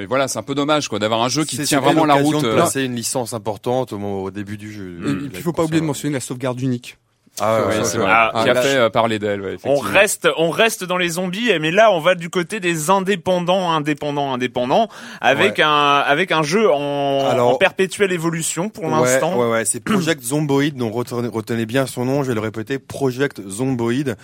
[0.00, 2.42] et voilà, c'est un peu dommage quoi d'avoir un jeu qui tient vraiment la route.
[2.42, 4.98] de euh, placer une licence importante au, moment- au début du jeu.
[5.04, 6.98] Et, et puis, il faut pas oublier de mentionner la sauvegarde unique.
[7.40, 8.06] Ah ouais, c'est vrai.
[8.08, 9.40] Ah, qui a là, fait euh, parler d'elle.
[9.40, 12.90] Ouais, On reste, on reste dans les zombies, mais là on va du côté des
[12.90, 14.88] indépendants, indépendants, indépendants,
[15.20, 15.64] avec Ouais.
[15.64, 19.36] un avec un jeu en, Alors- en perpétuelle évolution pour Ouais, l'instant.
[19.36, 22.78] Ouais, ouais, c'est Project Zomboid, donc retenez, retenez bien son nom, je vais le répéter,
[22.78, 24.16] Project Zomboid.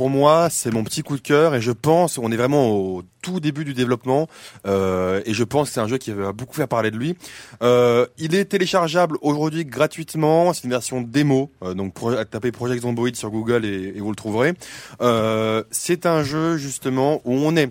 [0.00, 3.02] Pour moi, c'est mon petit coup de cœur et je pense, on est vraiment au
[3.20, 4.28] tout début du développement
[4.66, 7.16] euh, et je pense que c'est un jeu qui va beaucoup faire parler de lui.
[7.62, 12.80] Euh, il est téléchargeable aujourd'hui gratuitement, c'est une version démo, euh, donc pro- tapez Project
[12.80, 14.54] Zomboid sur Google et, et vous le trouverez.
[15.02, 17.70] Euh, c'est un jeu justement où on est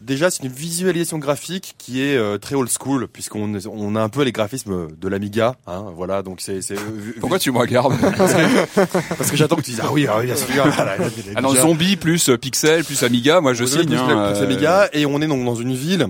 [0.00, 4.08] Déjà, c'est une visualisation graphique qui est euh, très old school, puisqu'on on a un
[4.08, 5.56] peu les graphismes de l'Amiga.
[5.66, 6.58] Hein, voilà, donc c'est.
[6.72, 7.92] vu- Pourquoi tu me regardes
[9.18, 10.46] Parce que j'attends que tu dises ah oui, ah oui, bien sûr.
[10.66, 10.96] Voilà,
[11.36, 13.86] Ah non, zombie plus euh, pixel plus Amiga, moi je signe.
[13.86, 16.06] plus, hein, plus euh, Amiga, et on est donc dans une ville.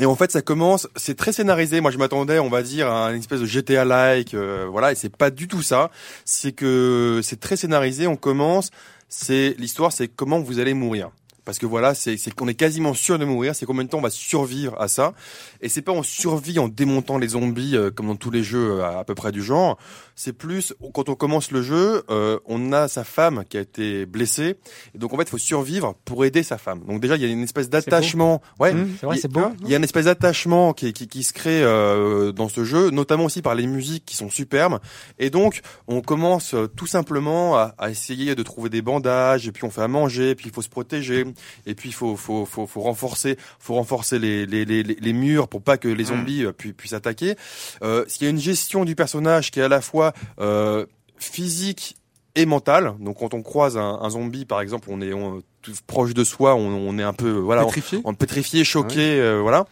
[0.00, 1.80] Et en fait, ça commence, c'est très scénarisé.
[1.82, 5.14] Moi, je m'attendais, on va dire, à une espèce de GTA-like, euh, voilà, et c'est
[5.14, 5.90] pas du tout ça.
[6.24, 8.06] C'est que c'est très scénarisé.
[8.06, 8.70] On commence,
[9.10, 11.10] c'est l'histoire, c'est comment vous allez mourir.
[11.44, 13.54] Parce que voilà, c'est qu'on est quasiment sûr de mourir.
[13.54, 15.12] C'est combien de temps on va survivre à ça.
[15.60, 18.80] Et c'est pas on survit en démontant les zombies euh, comme dans tous les jeux
[18.80, 19.78] euh, à peu près du genre.
[20.24, 24.06] C'est plus quand on commence le jeu, euh, on a sa femme qui a été
[24.06, 24.56] blessée.
[24.94, 26.80] Et donc en fait, il faut survivre pour aider sa femme.
[26.86, 28.40] Donc déjà, il y a une espèce d'attachement.
[28.60, 29.40] Ouais, Mmh, c'est vrai, c'est beau.
[29.64, 32.90] Il y a une espèce d'attachement qui, qui, qui se crée euh, dans ce jeu,
[32.90, 34.78] notamment aussi par les musiques qui sont superbes.
[35.18, 39.52] Et donc, on commence euh, tout simplement à, à essayer de trouver des bandages, et
[39.52, 41.24] puis on fait à manger, et puis il faut se protéger,
[41.66, 45.48] et puis il faut, faut, faut, faut renforcer, faut renforcer les, les, les, les- murs
[45.48, 47.34] pour pas que les zombies euh, pu- puissent attaquer.
[47.82, 51.96] Euh, il y a une gestion du personnage qui est à la fois euh, physique
[52.34, 52.94] et mentale.
[53.00, 56.24] Donc quand on croise un, un zombie, par exemple, on est on- tout proche de
[56.24, 58.00] soi, on, on est un peu voilà, Pétrifié.
[58.04, 59.66] on pétrifié, choqué, euh, voilà.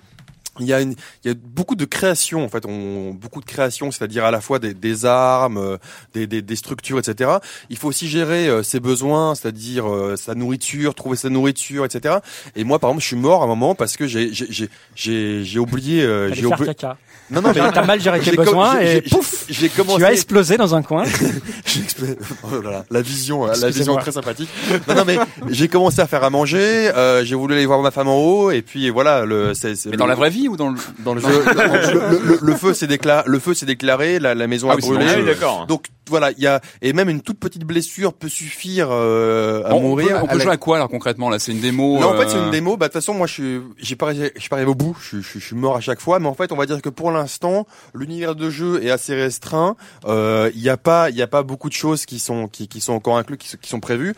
[0.59, 3.47] Il y a une, il y a beaucoup de création en fait, on, beaucoup de
[3.47, 5.77] création, c'est-à-dire à la fois des, des armes, euh,
[6.13, 7.31] des, des, des structures, etc.
[7.71, 12.17] Il faut aussi gérer euh, ses besoins, c'est-à-dire euh, sa nourriture, trouver sa nourriture, etc.
[12.57, 14.69] Et moi, par exemple, je suis mort à un moment parce que j'ai, j'ai, j'ai,
[14.97, 16.67] j'ai, j'ai oublié, euh, j'ai oublié.
[16.75, 16.97] caca.
[17.31, 19.99] Non, non, mais T'as mal géré tes besoins et pouf, j'ai commencé.
[19.99, 21.05] tu as explosé dans un coin.
[22.43, 23.79] Oh là là, la vision, la Excusez-moi.
[23.79, 24.49] vision très sympathique.
[24.89, 25.19] Non, non, mais
[25.51, 26.59] j'ai commencé à faire à manger.
[26.95, 29.53] euh, j'ai voulu aller voir ma femme en haut, et puis voilà, le.
[29.55, 32.19] C'est, c'est Mais le- dans la vraie vie ou dans le dans le jeu, le,
[32.33, 34.83] le- le feu s'est déclaré, le feu s'est déclaré, la, la maison Ah a oui,
[34.83, 35.07] brûlé.
[35.17, 35.67] oui, d'accord.
[35.67, 39.75] Donc voilà, il y a et même une toute petite blessure peut suffire euh, à
[39.75, 40.09] on, mourir.
[40.09, 41.39] peut, on peut à la- jouer à quoi là concrètement là?
[41.39, 42.01] C'est une démo.
[42.01, 42.77] Là, en fait, euh, c'est une démo.
[42.77, 44.75] Bah, de toute façon, moi, je suis, j'ai pas, arrivé- je suis pas arrivé au
[44.75, 44.97] bout.
[45.01, 46.19] Je, suis- je, suis- je suis mort à chaque fois.
[46.19, 49.77] Mais en fait, on va dire que pour l'instant, l'univers de jeu est assez restreint.
[50.07, 52.67] Euh, Il y a pas, il y a pas beaucoup de choses qui sont, qui,
[52.67, 54.15] qui sont encore inclus, qui, sont- qui sont prévues.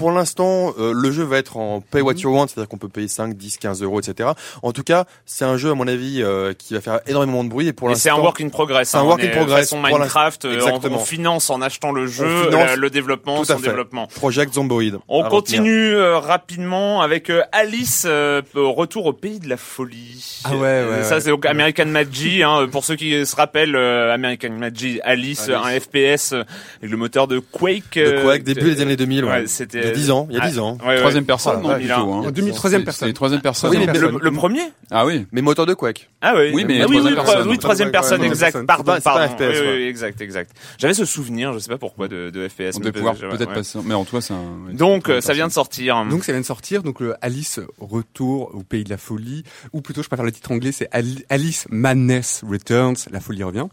[0.00, 2.88] Pour l'instant, euh, le jeu va être en pay what you want, c'est-à-dire qu'on peut
[2.88, 4.30] payer 5, 10, 15 euros, etc.
[4.62, 7.50] En tout cas, c'est un jeu, à mon avis, euh, qui va faire énormément de
[7.50, 8.02] bruit et pour Et l'instant.
[8.14, 8.88] c'est un work in progress.
[8.88, 9.60] C'est un hein, work on in progress.
[9.68, 10.96] Façon Pour Minecraft, euh, on, Exactement.
[10.96, 13.66] on finance en achetant le jeu, finance le développement, Tout à son fait.
[13.68, 14.06] développement.
[14.06, 15.00] Project Zomboid.
[15.06, 20.40] On continue euh, rapidement avec euh, Alice, euh, au retour au pays de la folie.
[20.44, 21.20] Ah ouais, ouais, Euh, Ça ouais.
[21.20, 22.42] c'est donc American Magi.
[22.42, 25.62] Hein, pour ceux qui se rappellent, euh, American Magi, Alice, Alice.
[25.62, 26.44] un FPS euh,
[26.78, 27.96] avec le moteur de Quake.
[27.96, 29.30] De euh, Quake, début des années 2000, ouais.
[29.30, 30.78] ouais, c'était y a 10 ans, il y a 10 ans.
[30.82, 30.96] Ouais, ouais.
[30.98, 31.92] Troisième personne, non, plutôt.
[31.92, 32.24] Hein.
[32.26, 33.12] En 2000, troisième personne.
[33.12, 33.70] Troisième personne.
[33.70, 35.26] Oui, mais Le, le premier Ah oui.
[35.32, 36.08] Mais moteur de Quake.
[36.20, 37.48] Ah oui, Oui, mais Ah oui, troisième oui, personne.
[37.48, 38.66] oui, troisième personne, exact.
[38.66, 39.28] Pardon, pardon.
[39.34, 39.74] FPS, Oui, ouais.
[39.76, 40.50] oui, exact, exact.
[40.78, 42.76] J'avais ce souvenir, je sais pas pourquoi, de, de FPS.
[42.76, 43.54] On mais devait pouvoir peut-être ouais.
[43.54, 43.78] passer.
[43.84, 44.66] Mais en tout cas, c'est un.
[44.68, 46.04] ouais, Donc, euh, ça vient de sortir.
[46.06, 49.80] Donc ça vient de sortir, donc le Alice Retour au pays de la folie, ou
[49.80, 53.66] plutôt je préfère le titre anglais, c'est Ali- Alice Madness Returns, la folie revient.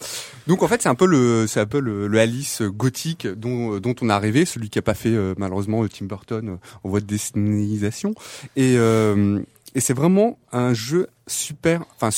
[0.47, 3.79] Donc en fait c'est un peu le c'est un peu le, le Alice gothique dont
[3.79, 6.89] dont on a rêvé, celui qui a pas fait euh, malheureusement euh, Burton euh, en
[6.89, 8.13] voie de dessinisation.
[8.55, 9.41] Et euh,
[9.75, 12.09] et c'est vraiment un jeu super, enfin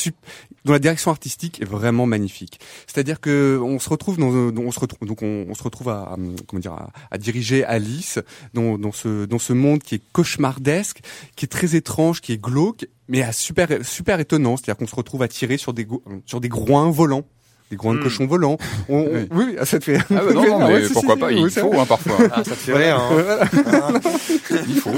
[0.63, 2.60] dont la direction artistique est vraiment magnifique.
[2.88, 6.15] C'est-à-dire que on se retrouve dans, on se retrouve donc on, se retrouve à,
[6.47, 8.19] comment dire à, à diriger Alice
[8.54, 11.02] dans, dans ce dans ce monde qui est cauchemardesque,
[11.36, 14.56] qui est très étrange, qui est glauque, mais à super super étonnant.
[14.56, 15.86] C'est-à-dire qu'on se retrouve à tirer sur des
[16.25, 17.25] sur des groins volants.
[17.69, 18.03] Des groins de Hmm.
[18.03, 18.58] cochons volants.
[18.89, 19.27] On, on- Oui.
[19.32, 19.97] oui, ça te fait.
[19.97, 22.15] Ah bah non, non, Ah ouais, mais pourquoi si, pas Il faut hein, parfois.
[22.32, 23.99] Ah, ça te fait rire, hein.
[24.67, 24.89] il faut.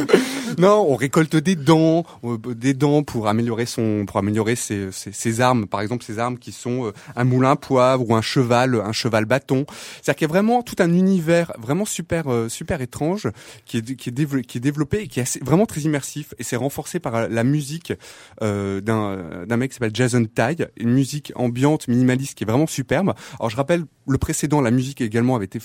[0.57, 5.11] Non, on récolte des dents, euh, des dents pour améliorer son, pour améliorer ses, ses,
[5.11, 5.65] ses armes.
[5.67, 8.91] Par exemple, ses armes qui sont euh, un moulin à poivre ou un cheval, un
[8.91, 9.65] cheval bâton.
[10.01, 13.27] C'est-à-dire qu'il y a vraiment tout un univers vraiment super, euh, super étrange
[13.65, 16.33] qui est, qui est, développé, qui est développé et qui est assez- vraiment très immersif.
[16.39, 17.93] Et c'est renforcé par la musique
[18.41, 22.60] euh, d'un, d'un mec qui s'appelle Jason Tye, une musique ambiante, minimaliste qui est vraiment
[22.67, 23.13] superbe.
[23.39, 25.59] Alors je rappelle le précédent, la musique également avait été,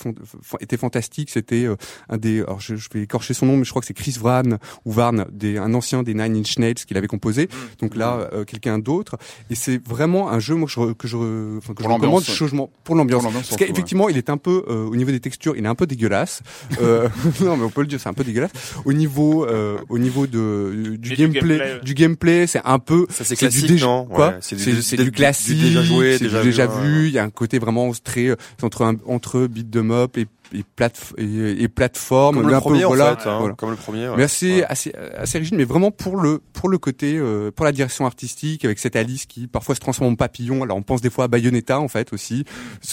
[0.60, 1.30] était fantastique.
[1.30, 1.76] C'était euh,
[2.08, 4.16] un des, alors je, je vais écorcher son nom, mais je crois que c'est Chris
[4.20, 7.48] Varn ou Varn, des, un ancien des Nine Inch Nails qui l'avait composé.
[7.80, 9.16] Donc là, euh, quelqu'un d'autre.
[9.50, 12.02] Et c'est vraiment un jeu moi, que je, que je, enfin, que Pour je recommande
[12.02, 12.34] l'ambiance, ouais.
[12.34, 13.22] chaudement pour l'ambiance.
[13.22, 15.68] Pour l'ambiance, Parce qu'effectivement, il est un peu euh, au niveau des textures, il est
[15.68, 16.42] un peu dégueulasse.
[16.80, 17.08] Euh,
[17.40, 18.52] non, mais on peut le dire, c'est un peu dégueulasse.
[18.84, 21.80] Au niveau, euh, au niveau de du gameplay, ouais.
[21.82, 24.04] du gameplay, c'est un peu, Ça, c'est du classique, déjà, non?
[24.06, 26.48] Quoi Ouais, c'est C'est du- c'est du- du du classique, déjà joué, c'est déjà du
[26.48, 29.80] déjà vu, Il y a un côté vraiment très euh, entre un, entre beat de
[29.80, 33.28] mop et et, plate, et, et plateforme, Comme le peu, premier, en voilà, fait.
[33.28, 33.54] hein, voilà.
[33.56, 34.08] Comme le premier.
[34.08, 34.14] ouais.
[34.16, 34.64] Mais assez, Ouais.
[34.68, 38.64] assez, assez rigide, mais vraiment pour le, pour le côté, euh, pour la direction artistique,
[38.64, 40.62] avec cette Alice qui parfois se transforme en papillon.
[40.62, 42.44] Alors on pense des fois à Bayonetta en fait aussi.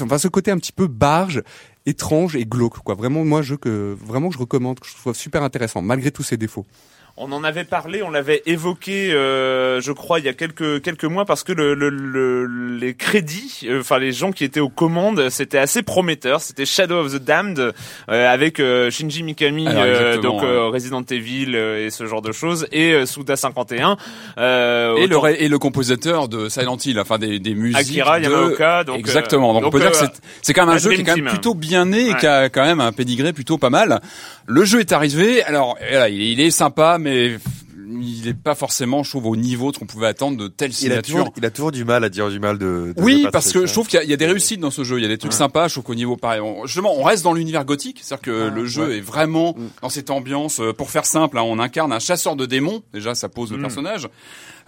[0.01, 1.43] Enfin ce côté un petit peu barge,
[1.85, 2.95] étrange et glauque quoi.
[2.95, 6.37] Vraiment moi je que vraiment je recommande, que je trouve super intéressant malgré tous ses
[6.37, 6.65] défauts.
[7.15, 11.03] On en avait parlé, on l'avait évoqué, euh, je crois, il y a quelques quelques
[11.03, 14.67] mois, parce que le, le, le- les crédits, euh, enfin les gens qui étaient aux
[14.69, 16.41] commandes, c'était assez prometteur.
[16.41, 17.71] C'était Shadow of the Damned euh,
[18.33, 22.31] avec euh, Shinji Mikami, Alors, euh, donc euh, Resident Evil euh, et ce genre de
[22.31, 23.95] choses, et euh, Suda 51.
[24.39, 27.77] Euh, Et le, autant- et le compositeur de Silent Hill, enfin des, des musiques.
[27.77, 29.53] Akira de- Yamaoka, donc, Exactement.
[29.53, 31.25] Donc, on peut dire que c'est, c'est quand même un jeu qui est quand même
[31.27, 34.01] plutôt bien né et qui a quand même un pédigré plutôt pas mal.
[34.47, 35.43] Le jeu est arrivé.
[35.43, 37.37] Alors, voilà, il est sympa, mais
[38.01, 40.71] il est pas forcément, je trouve, au niveau de ce qu'on pouvait attendre de telles
[40.81, 42.93] Il a, toujours, il a toujours du mal à dire du mal de.
[42.95, 44.83] de Oui, de parce que je trouve qu'il y, y a des réussites dans ce
[44.83, 44.97] jeu.
[44.97, 45.67] Il y a des trucs sympas.
[45.67, 48.65] Je trouve qu'au niveau pareil, on- justement, on reste dans l'univers gothique, c'est-à-dire que le
[48.65, 50.59] jeu est vraiment dans cette ambiance.
[50.59, 52.81] euh, Pour faire simple, hein, on incarne un chasseur de démons.
[52.93, 54.07] Déjà, ça pose le personnage.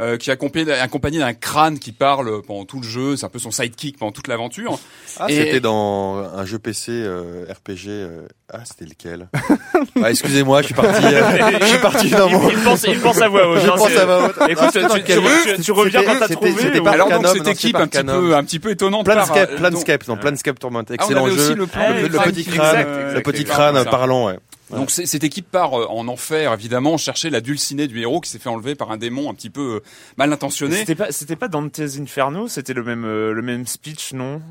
[0.02, 3.30] Euh, qui est accompagné, accompagné d'un crâne qui parle pendant tout le jeu, c'est un
[3.30, 4.78] peu son sidekick pendant toute l'aventure.
[5.20, 7.88] Ah, Et- c'était dans un jeu PC euh, RPG.
[7.88, 9.28] euh, Ah, c'était lequel?
[10.04, 11.04] Ah, Excusez-moi, je suis parti.
[11.06, 12.50] euh, je suis parti dans mon.
[12.50, 13.62] il, pense, il pense à voix haute.
[13.62, 14.50] Je hein, pense à voix haute.
[14.50, 16.62] Écoute, tu, tu, tu- tu reviens quand t'as C'était- trouvé.
[16.62, 19.06] c'était pas Alors donc cette équipe un petit peu, un petit peu étonnante.
[19.06, 21.34] Planescape, par- Planescape, non, Planescape Torment, Ah, excellent jeu.
[21.34, 24.30] aussi le, petit crâne, le petit crâne parlant,
[24.72, 24.78] ouais.
[24.78, 28.30] Donc c'est- cette équipe part euh, en enfer, évidemment, chercher la dulcinée du héros qui
[28.30, 29.80] s'est fait enlever par un démon un petit peu euh,
[30.18, 30.78] mal intentionné.
[30.78, 34.42] C'était pas, c'était pas Dante's Inferno, c'était le même, euh, le même speech, non?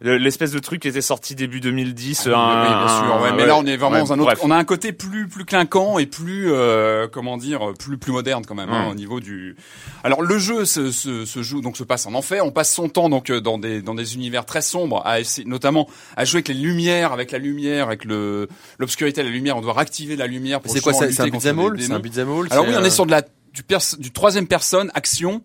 [0.00, 2.26] L'espèce de truc qui était sorti début 2010.
[2.26, 3.22] Ah oui, un- oui, bien sûr.
[3.22, 4.24] ouais, un- mais là, on est vraiment ouais, dans un autre.
[4.26, 4.40] bref.
[4.42, 8.44] On a un côté plus plus clinquant et plus euh, comment dire plus plus moderne
[8.46, 8.90] quand même hein, Ouais.
[8.90, 9.56] au niveau du.
[10.02, 12.44] Alors le jeu se, se, se joue donc se passe en enfer.
[12.44, 15.46] On passe son temps donc euh, dans des dans des univers très sombres, à essayer,
[15.48, 19.56] notamment à jouer avec les lumières, avec la lumière, avec le l'obscurité, la lumière.
[19.56, 22.00] On doit réactiver la lumière pour C'est quoi, c'est un beat'em all C'est un démons.
[22.00, 23.22] beat'em all Alors oui, on euh, est sur de la
[23.54, 25.40] du, pers- du troisième personne action.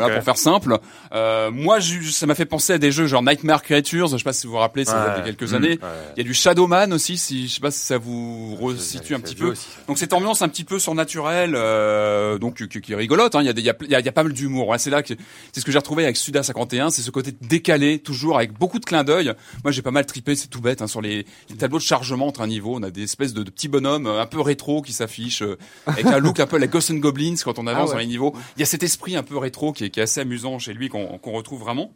[0.00, 0.78] Voilà, pour faire simple.
[1.12, 4.08] Euh, moi, je- ça m'a fait penser à des jeux genre Nightmare Creatures.
[4.08, 5.12] Je sais pas si vous vous rappelez, ça Ouais.
[5.16, 5.54] il y a quelques Mmh.
[5.54, 5.68] années.
[5.82, 5.88] Ouais.
[6.16, 9.20] Il y a du Shadowman aussi, si je sais pas si ça vous resitue un
[9.20, 9.50] petit peu.
[9.50, 9.66] aussi.
[9.88, 13.34] Donc cette ambiance un petit peu surnaturelle, euh, donc qui, qui est rigolote.
[13.34, 13.42] Hein.
[13.42, 14.68] Il y a des, il y a, il y a- pas mal d'humour.
[14.68, 15.14] Ouais, c'est là que
[15.52, 18.78] c'est ce que j'ai retrouvé avec Suda 51, c'est ce côté décalé, toujours avec beaucoup
[18.78, 19.32] de clins d'œil.
[19.64, 22.26] Moi, j'ai pas mal tripé, c'est tout bête, hein, sur les, les tableaux de chargement
[22.26, 22.76] entre un niveau.
[22.76, 25.56] On a des espèces de, de petits bonhommes euh, un peu rétro qui s'affichent euh,
[25.86, 27.94] avec un look un peu la Ghosts and Goblins quand on avance ouais.
[27.94, 28.34] dans les niveaux.
[28.56, 30.72] Il y a cet esprit un peu rétro qui est, qui est assez amusant chez
[30.72, 31.92] lui qu'on retrouve vraiment.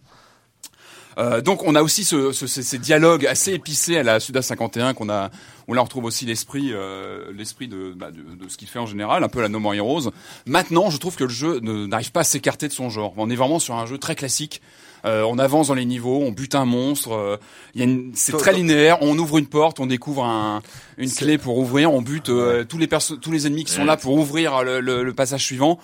[1.16, 4.94] Euh, donc on a aussi ce, ce- ces, dialogues assez épicés à la Suda 51
[4.94, 5.30] qu'on a
[5.68, 8.80] où là on retrouve aussi l'esprit euh, l'esprit de, bah, de, de ce qu'il fait
[8.80, 10.11] en général un peu la No More Heroes
[10.44, 13.37] maintenant je trouve que le jeu n'arrive pas à s'écarter de son genre on est
[13.37, 14.61] vraiment sur un jeu très classique
[15.07, 17.38] Euh, on avance dans les niveaux, on bute un monstre.
[17.74, 18.96] il c'est très linéaire.
[19.02, 20.62] On ouvre une porte, on découvre un,
[20.96, 22.30] une clé pour ouvrir, on bute
[22.70, 25.44] tous les perso- tous les ennemis qui sont là pour ouvrir le, le- le passage
[25.44, 25.78] suivant.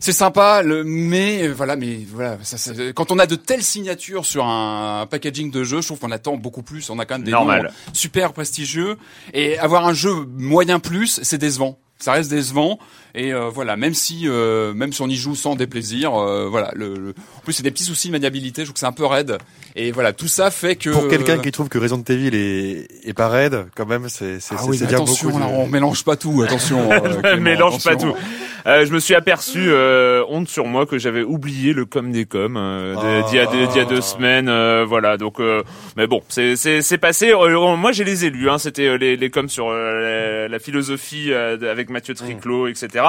[0.00, 3.62] C'est sympa, le, mais euh, voilà, mais voilà, ça, ça- quand on a de telles
[3.62, 6.88] signatures sur un, packaging de jeu, je trouve qu'on attend beaucoup plus.
[6.88, 7.70] On a quand même des Normal.
[7.92, 8.96] super prestigieux
[9.34, 11.78] et avoir un jeu moyen plus, c'est décevant.
[11.98, 12.78] Ça reste décevant
[13.14, 16.70] et euh, voilà, même si euh, même si on y joue sans déplaisir, euh, voilà.
[16.74, 18.62] Le, le- En plus, c'est des petits soucis de maniabilité.
[18.62, 19.38] Je trouve que c'est un peu raide
[19.76, 23.14] et voilà, tout ça fait que Pour quelqu'un qui trouve que Resident Evil est, est
[23.14, 25.40] pas raide, quand même, c'est c'est ah c'est- oui, dire attention, beaucoup.
[25.40, 26.42] de- là, on mélange pas tout.
[26.42, 28.12] Attention, euh, Clément, mélange pas attention.
[28.12, 28.18] tout.
[28.66, 32.26] Euh, je me suis aperçu, euh, honte sur moi, que j'avais oublié le com des
[32.26, 33.22] com euh, Ah.
[33.28, 34.48] d'il y a deux, d'il y a deux semaines.
[34.50, 35.62] euh, voilà, donc, euh,
[35.96, 37.32] mais bon, c'est c'est c'est passé.
[37.32, 38.50] Euh, moi, j'ai les élus.
[38.50, 42.99] Hein, C'était les les com sur euh, la, la philosophie euh, avec Mathieu Triclot, etc.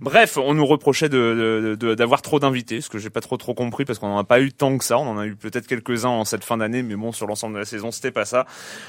[0.00, 3.98] Bref, on nous reprochait d'avoir trop d'invités, ce que j'ai pas trop trop compris parce
[3.98, 4.98] qu'on n'en a pas eu tant que ça.
[4.98, 7.54] On en a eu peut-être quelques uns en cette fin d'année, mais bon, sur l'ensemble
[7.54, 8.46] de la saison, c'était pas ça.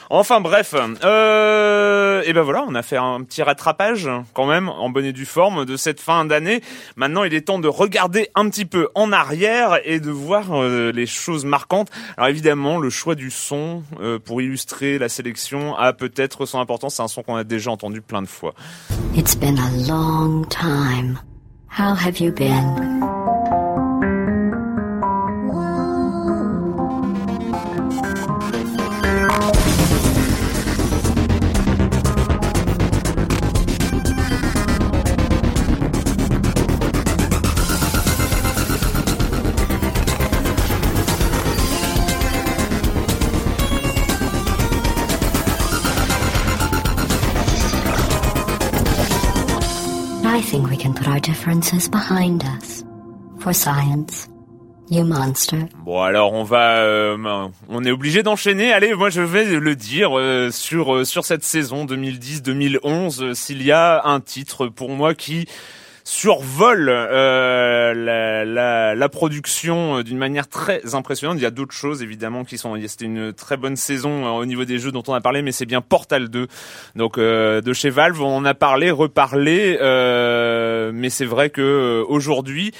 [0.10, 4.90] Enfin bref, euh, et ben voilà, on a fait un petit rattrapage quand même en
[4.90, 6.62] bonne et due forme de cette fin d'année.
[6.96, 10.92] Maintenant, il est temps de regarder un petit peu en arrière et de voir euh,
[10.92, 11.90] les choses marquantes.
[12.18, 16.96] Alors évidemment, le choix du son euh, pour illustrer la sélection a peut-être son importance.
[16.96, 18.54] C'est un son qu'on a déjà entendu plein de fois.
[20.46, 21.20] Time.
[21.68, 23.21] How have you been?
[51.52, 52.84] Differences behind us.
[53.40, 54.28] For science.
[54.90, 55.68] You monster.
[55.86, 57.18] Bon alors on va, euh,
[57.70, 58.74] on est obligé d'enchaîner.
[58.74, 63.64] Allez, moi je vais le dire euh, sur euh, sur cette saison 2010-2011 euh, s'il
[63.64, 65.48] y a un titre pour moi qui
[66.04, 71.38] survole euh, la, la, la production euh, d'une manière très impressionnante.
[71.38, 72.76] Il y a d'autres choses évidemment qui sont.
[72.88, 75.52] C'était une très bonne saison euh, au niveau des jeux dont on a parlé, mais
[75.52, 76.48] c'est bien Portal 2.
[76.96, 81.62] Donc euh, de chez Valve, on en a parlé, reparlé, euh, mais c'est vrai que
[81.62, 82.74] euh, aujourd'hui,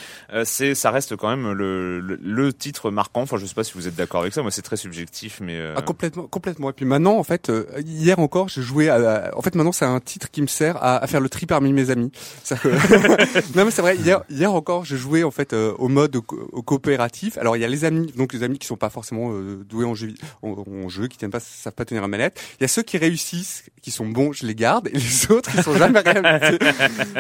[0.44, 3.22] c'est ça reste quand même le, le, le titre marquant.
[3.22, 4.42] Enfin, je sais pas si vous êtes d'accord avec ça.
[4.42, 6.70] Moi, c'est très subjectif, mais Ah, complètement, complètement.
[6.70, 7.52] Et puis maintenant, en fait,
[7.86, 10.98] hier encore, j'ai joué à, en fait, maintenant, c'est un titre qui me sert à,
[10.98, 12.12] à faire le tri parmi mes amis.
[13.56, 13.96] non, mais c'est vrai.
[13.98, 17.38] Hier, hier encore, j'ai joué en fait euh, au mode co- au coopératif.
[17.38, 19.86] Alors, il y a les amis, donc les amis qui sont pas forcément euh, doués
[19.86, 22.40] en jeu, en, en jeu, qui tiennent pas, savent pas tenir la manette.
[22.60, 25.50] Il y a ceux qui réussissent, qui sont bons, je les garde, et les autres,
[25.56, 26.66] ils sont jamais réhabilités.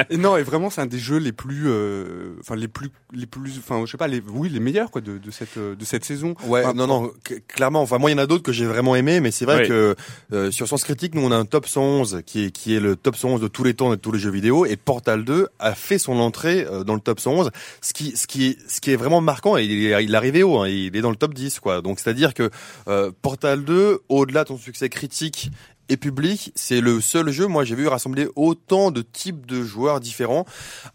[0.09, 3.25] Et non, et vraiment, c'est un des jeux les plus, euh, enfin, les plus, les
[3.25, 5.85] plus, enfin, je sais pas, les, oui, les meilleurs quoi de, de cette, euh, de
[5.85, 6.35] cette saison.
[6.47, 7.11] Ouais, Enfin, non, non,
[7.47, 7.81] clairement.
[7.81, 9.67] Enfin, moi, il y en a d'autres que j'ai vraiment aimé, mais c'est vrai Oui.
[9.67, 9.95] que
[10.33, 12.95] euh, sur Sens Critique, nous, on a un top 111 qui est qui est le
[12.95, 15.73] top 111 de tous les temps de tous les jeux vidéo, et Portal 2 a
[15.81, 17.51] fait son entrée euh, dans le top 111.
[17.81, 20.67] Ce qui, ce qui, ce qui est vraiment marquant, il est, il arrivé haut, hein,
[20.67, 21.81] il est dans le top 10, quoi.
[21.81, 22.49] Donc, c'est-à-dire que
[22.87, 25.51] euh, Portal 2, au-delà de son succès critique
[25.89, 29.99] et public, c'est le seul jeu, moi, j'ai vu rassembler autant de types de joueurs
[29.99, 30.45] différents.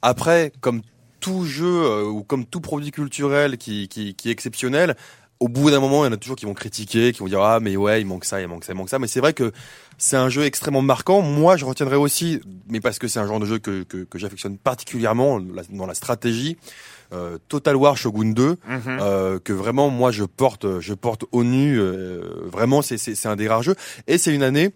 [0.00, 0.82] Après, comme
[1.20, 4.96] tout jeu euh, ou comme tout produit culturel qui est exceptionnel,
[5.40, 7.40] au bout d'un moment, il y en a toujours qui vont critiquer, qui vont dire
[7.42, 8.98] ah mais ouais, il manque ça, il manque ça, il manque ça.
[8.98, 9.52] Mais c'est vrai que
[9.98, 11.22] c'est un jeu extrêmement marquant.
[11.22, 14.18] Moi, je retiendrai aussi, mais parce que c'est un genre de jeu que, que, que
[14.18, 16.56] j'affectionne particulièrement dans la stratégie.
[17.12, 18.56] euh, Total War Shogun 2, mhm.
[18.86, 21.78] euh, que vraiment moi je porte, je porte au nu.
[21.78, 23.76] euh, vraiment, c'est c'est c'est un des rares jeux.
[24.06, 24.70] Et c'est une année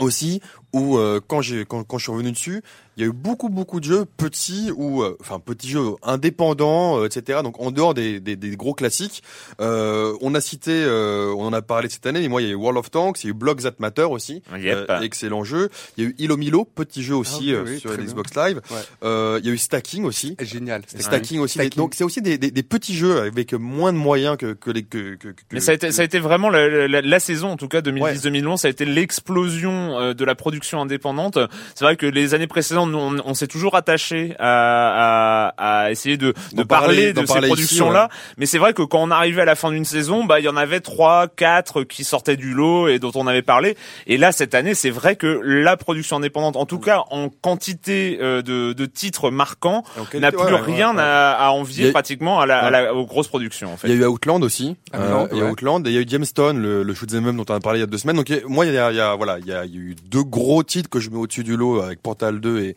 [0.00, 0.40] aussi
[0.72, 2.62] où euh, quand j'ai quand, quand je suis revenu dessus,
[2.96, 7.00] il y a eu beaucoup beaucoup de jeux petits ou euh, enfin petits jeux indépendants,
[7.00, 7.40] euh, etc.
[7.42, 9.22] Donc en dehors des, des, des gros classiques,
[9.60, 12.48] euh, on a cité, euh, on en a parlé cette année, mais moi il y
[12.48, 14.86] a eu World of Tanks, il y a eu Blocks That Matter aussi, Yep.
[14.90, 15.68] euh, excellent jeu.
[15.96, 18.04] Il y a eu Ilo Milo, petit jeu aussi Ah, oui, euh, oui, sur bien.
[18.04, 18.60] Xbox Live.
[18.70, 18.76] Ouais.
[19.04, 20.36] Euh, il y a eu Stacking aussi.
[20.40, 20.82] Génial.
[20.86, 21.54] Stacking aussi.
[21.54, 21.76] Stacking.
[21.78, 24.82] Donc c'est aussi des, des, des petits jeux avec moins de moyens que, que les
[24.82, 27.48] que, que, que- Mais ça a été, ça a été vraiment la, la- la saison,
[27.50, 28.14] en tout cas Ouais.
[28.14, 31.38] 2010-2011, ça a été l'explosion euh, de la production indépendante.
[31.74, 35.90] C'est vrai que les années précédentes, nous, on, on s'est toujours attaché à, à, à
[35.90, 38.08] essayer de, de parler, parler- de ces parler ici, productions-là.
[38.36, 40.48] Mais c'est vrai que quand on arrivait à la fin d'une saison, bah il y
[40.48, 43.76] en avait trois, quatre qui sortaient du lot et dont on avait parlé.
[44.06, 48.18] Et là, cette année, c'est vrai que la production indépendante, en tout cas en quantité
[48.20, 49.82] euh, de, de titres marquants,
[50.14, 51.02] n'a plus ouais, ouais, rien ouais.
[51.02, 53.72] À, à envier a- pratiquement à la, à la- aux grosses productions.
[53.72, 53.88] En fait.
[53.88, 54.76] Il y a eu Outland aussi.
[54.94, 55.50] Outland, Euh, il y a ouais.
[55.50, 57.60] Outland et il y a eu Jamestown, le, le shoot 'em up dont on a
[57.60, 58.16] parlé il y a deux semaines.
[58.16, 59.76] Donc a- moi, il y a, il y a- voilà, il y a, il y
[59.76, 62.76] a eu deux gros titres que je mets au-dessus du lot avec Portal 2 et,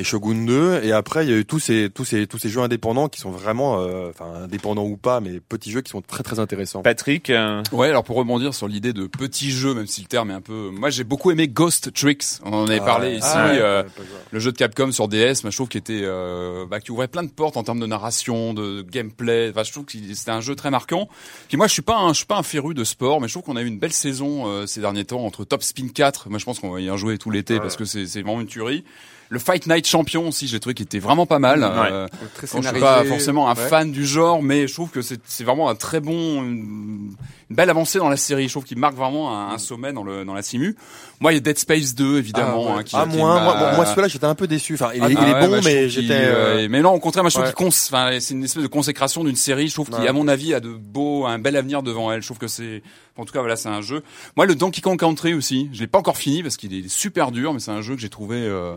[0.00, 0.80] et Shogun 2.
[0.84, 3.20] Et après, il y a eu tous ces tous ces tous ces jeux indépendants qui
[3.20, 6.82] sont vraiment, euh, enfin indépendants ou pas, mais petits jeux qui sont très très intéressants.
[6.82, 7.30] Patrick.
[7.30, 10.34] euh, Ouais, alors pour rebondir sur l'idée de petit jeu, même si le terme est
[10.34, 12.24] un peu, moi j'ai beaucoup aimé Ghost Tricks.
[12.44, 13.16] On en avait Ah, parlé ouais.
[13.16, 13.58] ici, Ah, ouais.
[13.60, 13.82] euh,
[14.30, 17.08] le jeu de Capcom sur DS, moi, je trouve qu'il était, euh, bah, qui ouvrait
[17.08, 19.50] plein de portes en termes de narration, de gameplay.
[19.50, 21.08] Enfin, je trouve que c'était un jeu très marquant.
[21.48, 23.34] Puis moi, je suis pas un, je suis pas un féru de sport, mais je
[23.34, 26.28] trouve qu'on a eu une belle saison euh, ces derniers temps entre Top Spin 4.
[26.30, 28.40] Moi, je pense qu'on va y en jouer tout l'été parce que c'est c'est vraiment
[28.40, 28.84] une tuerie.
[29.28, 31.62] Le Fight Night Champion aussi, j'ai trouvé qu'il était vraiment pas mal.
[31.64, 33.66] Euh, Très Bon, je suis pas forcément un Ouais.
[33.68, 37.14] fan du genre, mais je trouve que c'est vraiment un très bon, une,
[37.50, 38.44] une belle avancée dans la série.
[38.46, 40.76] Je trouve qu'il marque vraiment un, un sommet dans le dans la simu.
[41.20, 42.66] Moi, il y a Dead Space 2 évidemment.
[42.68, 42.78] Ah, ouais.
[42.78, 44.74] hein, qui, Ah qui moi, m'a- moi, moi, moi, celui-là j'étais un peu déçu.
[44.74, 46.12] Enfin il est, Ah, il est ouais, bon, bah, mais j'étais.
[46.14, 47.52] euh, euh, mais non, au contraire, moi je trouve ouais.
[47.54, 49.68] qu'il cons, enfin, c'est une espèce de consécration d'une série.
[49.68, 50.08] Je trouve qu'il, Ouais.
[50.08, 52.22] à mon avis, a de beaux, un bel avenir devant elle.
[52.22, 52.82] Je trouve que c'est,
[53.16, 54.02] en tout cas, voilà, c'est un jeu.
[54.36, 57.32] Moi, le Donkey Kong Country aussi, je l'ai pas encore fini parce qu'il est super
[57.32, 58.36] dur, mais c'est un jeu que j'ai trouvé.
[58.38, 58.76] Euh,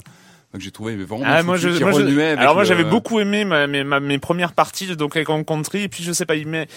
[0.59, 2.05] que j'ai trouvé vraiment Ah, moi, je, qui moi, je-
[2.39, 5.83] alors moi j'avais beaucoup aimé ma, mes, ma- mes premières parties de Donkey Kong Country
[5.83, 6.67] et puis je sais pas il met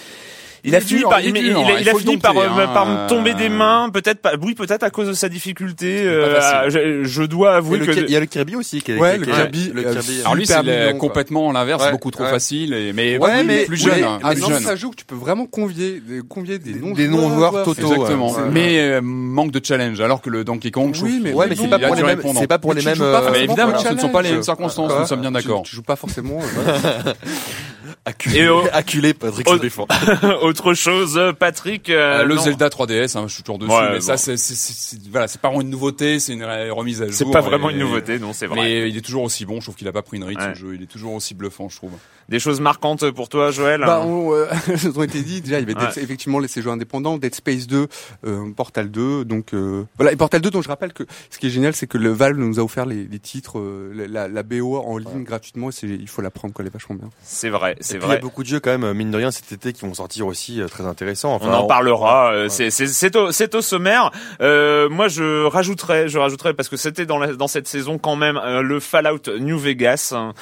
[0.65, 1.93] il, Il a fini dur, par il est il, dur, il a, il il a
[1.93, 4.55] faut le fini par, dompter, euh, hein, par me tomber des mains peut-être pas oui
[4.55, 8.21] peut-être à cause de sa difficulté euh, je, je dois avouer que il y a
[8.21, 8.99] le Kirby aussi qui est.
[8.99, 10.21] Ouais, qui est- le qui est- Kirby, le euh, Kirby.
[10.21, 12.31] Alors lui, c'est complètement l'inverse, Ouais, beaucoup trop ouais.
[12.31, 12.73] facile.
[12.75, 14.63] Et, mais Ouais, mais- plus jeune, mais- hein, plus dans jeune.
[14.63, 17.93] ça joue que tu peux vraiment convier, des- convier des non Des non-joueurs totaux.
[17.93, 18.33] Exactement.
[18.33, 18.43] ouais.
[18.53, 20.01] Mais euh, manque de challenge.
[20.01, 22.21] Alors que le Donkey Kong, Oui, mais- Ouais, mais c'est pas pour les mêmes.
[22.39, 22.99] C'est pas pour Mais les mêmes.
[23.33, 25.63] mais évidemment, ce ne sont pas les mêmes circonstances, nous sommes bien d'accord.
[25.63, 26.39] Tu, tu joues pas forcément.
[28.07, 29.87] acculé, Et au- acculé, Patrick au- se défend.
[30.43, 32.41] autre chose Patrick euh, Euh, le non.
[32.43, 34.01] Zelda 3DS, hein, je suis toujours dessus, Ouais, mais bon.
[34.01, 37.07] ça, c'est, c'est, c'est, c'est- voilà, c'est pas vraiment une nouveauté, c'est une remise à
[37.07, 37.15] jour.
[37.15, 39.57] c'est pas vraiment et- une nouveauté non c'est vrai Mais il est toujours aussi bon,
[39.61, 40.55] je trouve qu'il a pas pris une ride Ouais.
[40.55, 41.93] ce jeu, il est toujours aussi bluffant, je trouve.
[42.29, 44.47] Des choses marquantes pour toi Joël Bah, on, euh,
[44.77, 45.59] ça ont été dit déjà.
[45.61, 47.87] Il y avait Dead- effectivement les jeux indépendants, Dead Space 2,
[48.27, 49.25] euh, Portal 2.
[49.25, 51.87] Donc euh, voilà, et Portal 2 dont je rappelle que ce qui est génial, c'est
[51.87, 55.25] que le Valve nous a offert les, les titres, euh, la, la, BO en ligne
[55.25, 55.69] gratuitement.
[55.69, 57.09] Et c'est, il faut la prendre, quoi, elle est vachement bien.
[57.23, 59.17] c'est vrai c'est puis, il y vrai a beaucoup de jeux quand même, mine de
[59.17, 61.35] rien, cet été qui vont sortir aussi euh, très intéressants.
[61.35, 62.33] Enfin, on en parlera.
[62.33, 62.49] euh, Ouais.
[62.49, 64.11] C'est c'est c'est au c'est au sommaire.
[64.41, 68.17] Euh, moi, je rajouterais, je rajouterais parce que c'était dans la, dans cette saison quand
[68.17, 70.13] même euh, le Fallout New Vegas.
[70.15, 70.33] Ah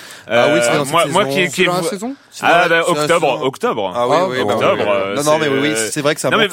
[0.53, 1.13] oui, c'est dans cette moi, saison.
[1.13, 2.15] moi qui est qui est la saison?
[2.41, 3.93] Ah bah, octobre octobre.
[3.95, 5.71] Ah oui, Ah, oui, bah, bah, octobre, oui, euh, Non, non, mais c'est, oui, oui,
[5.71, 6.49] euh, c'est vrai que un non, bon, mais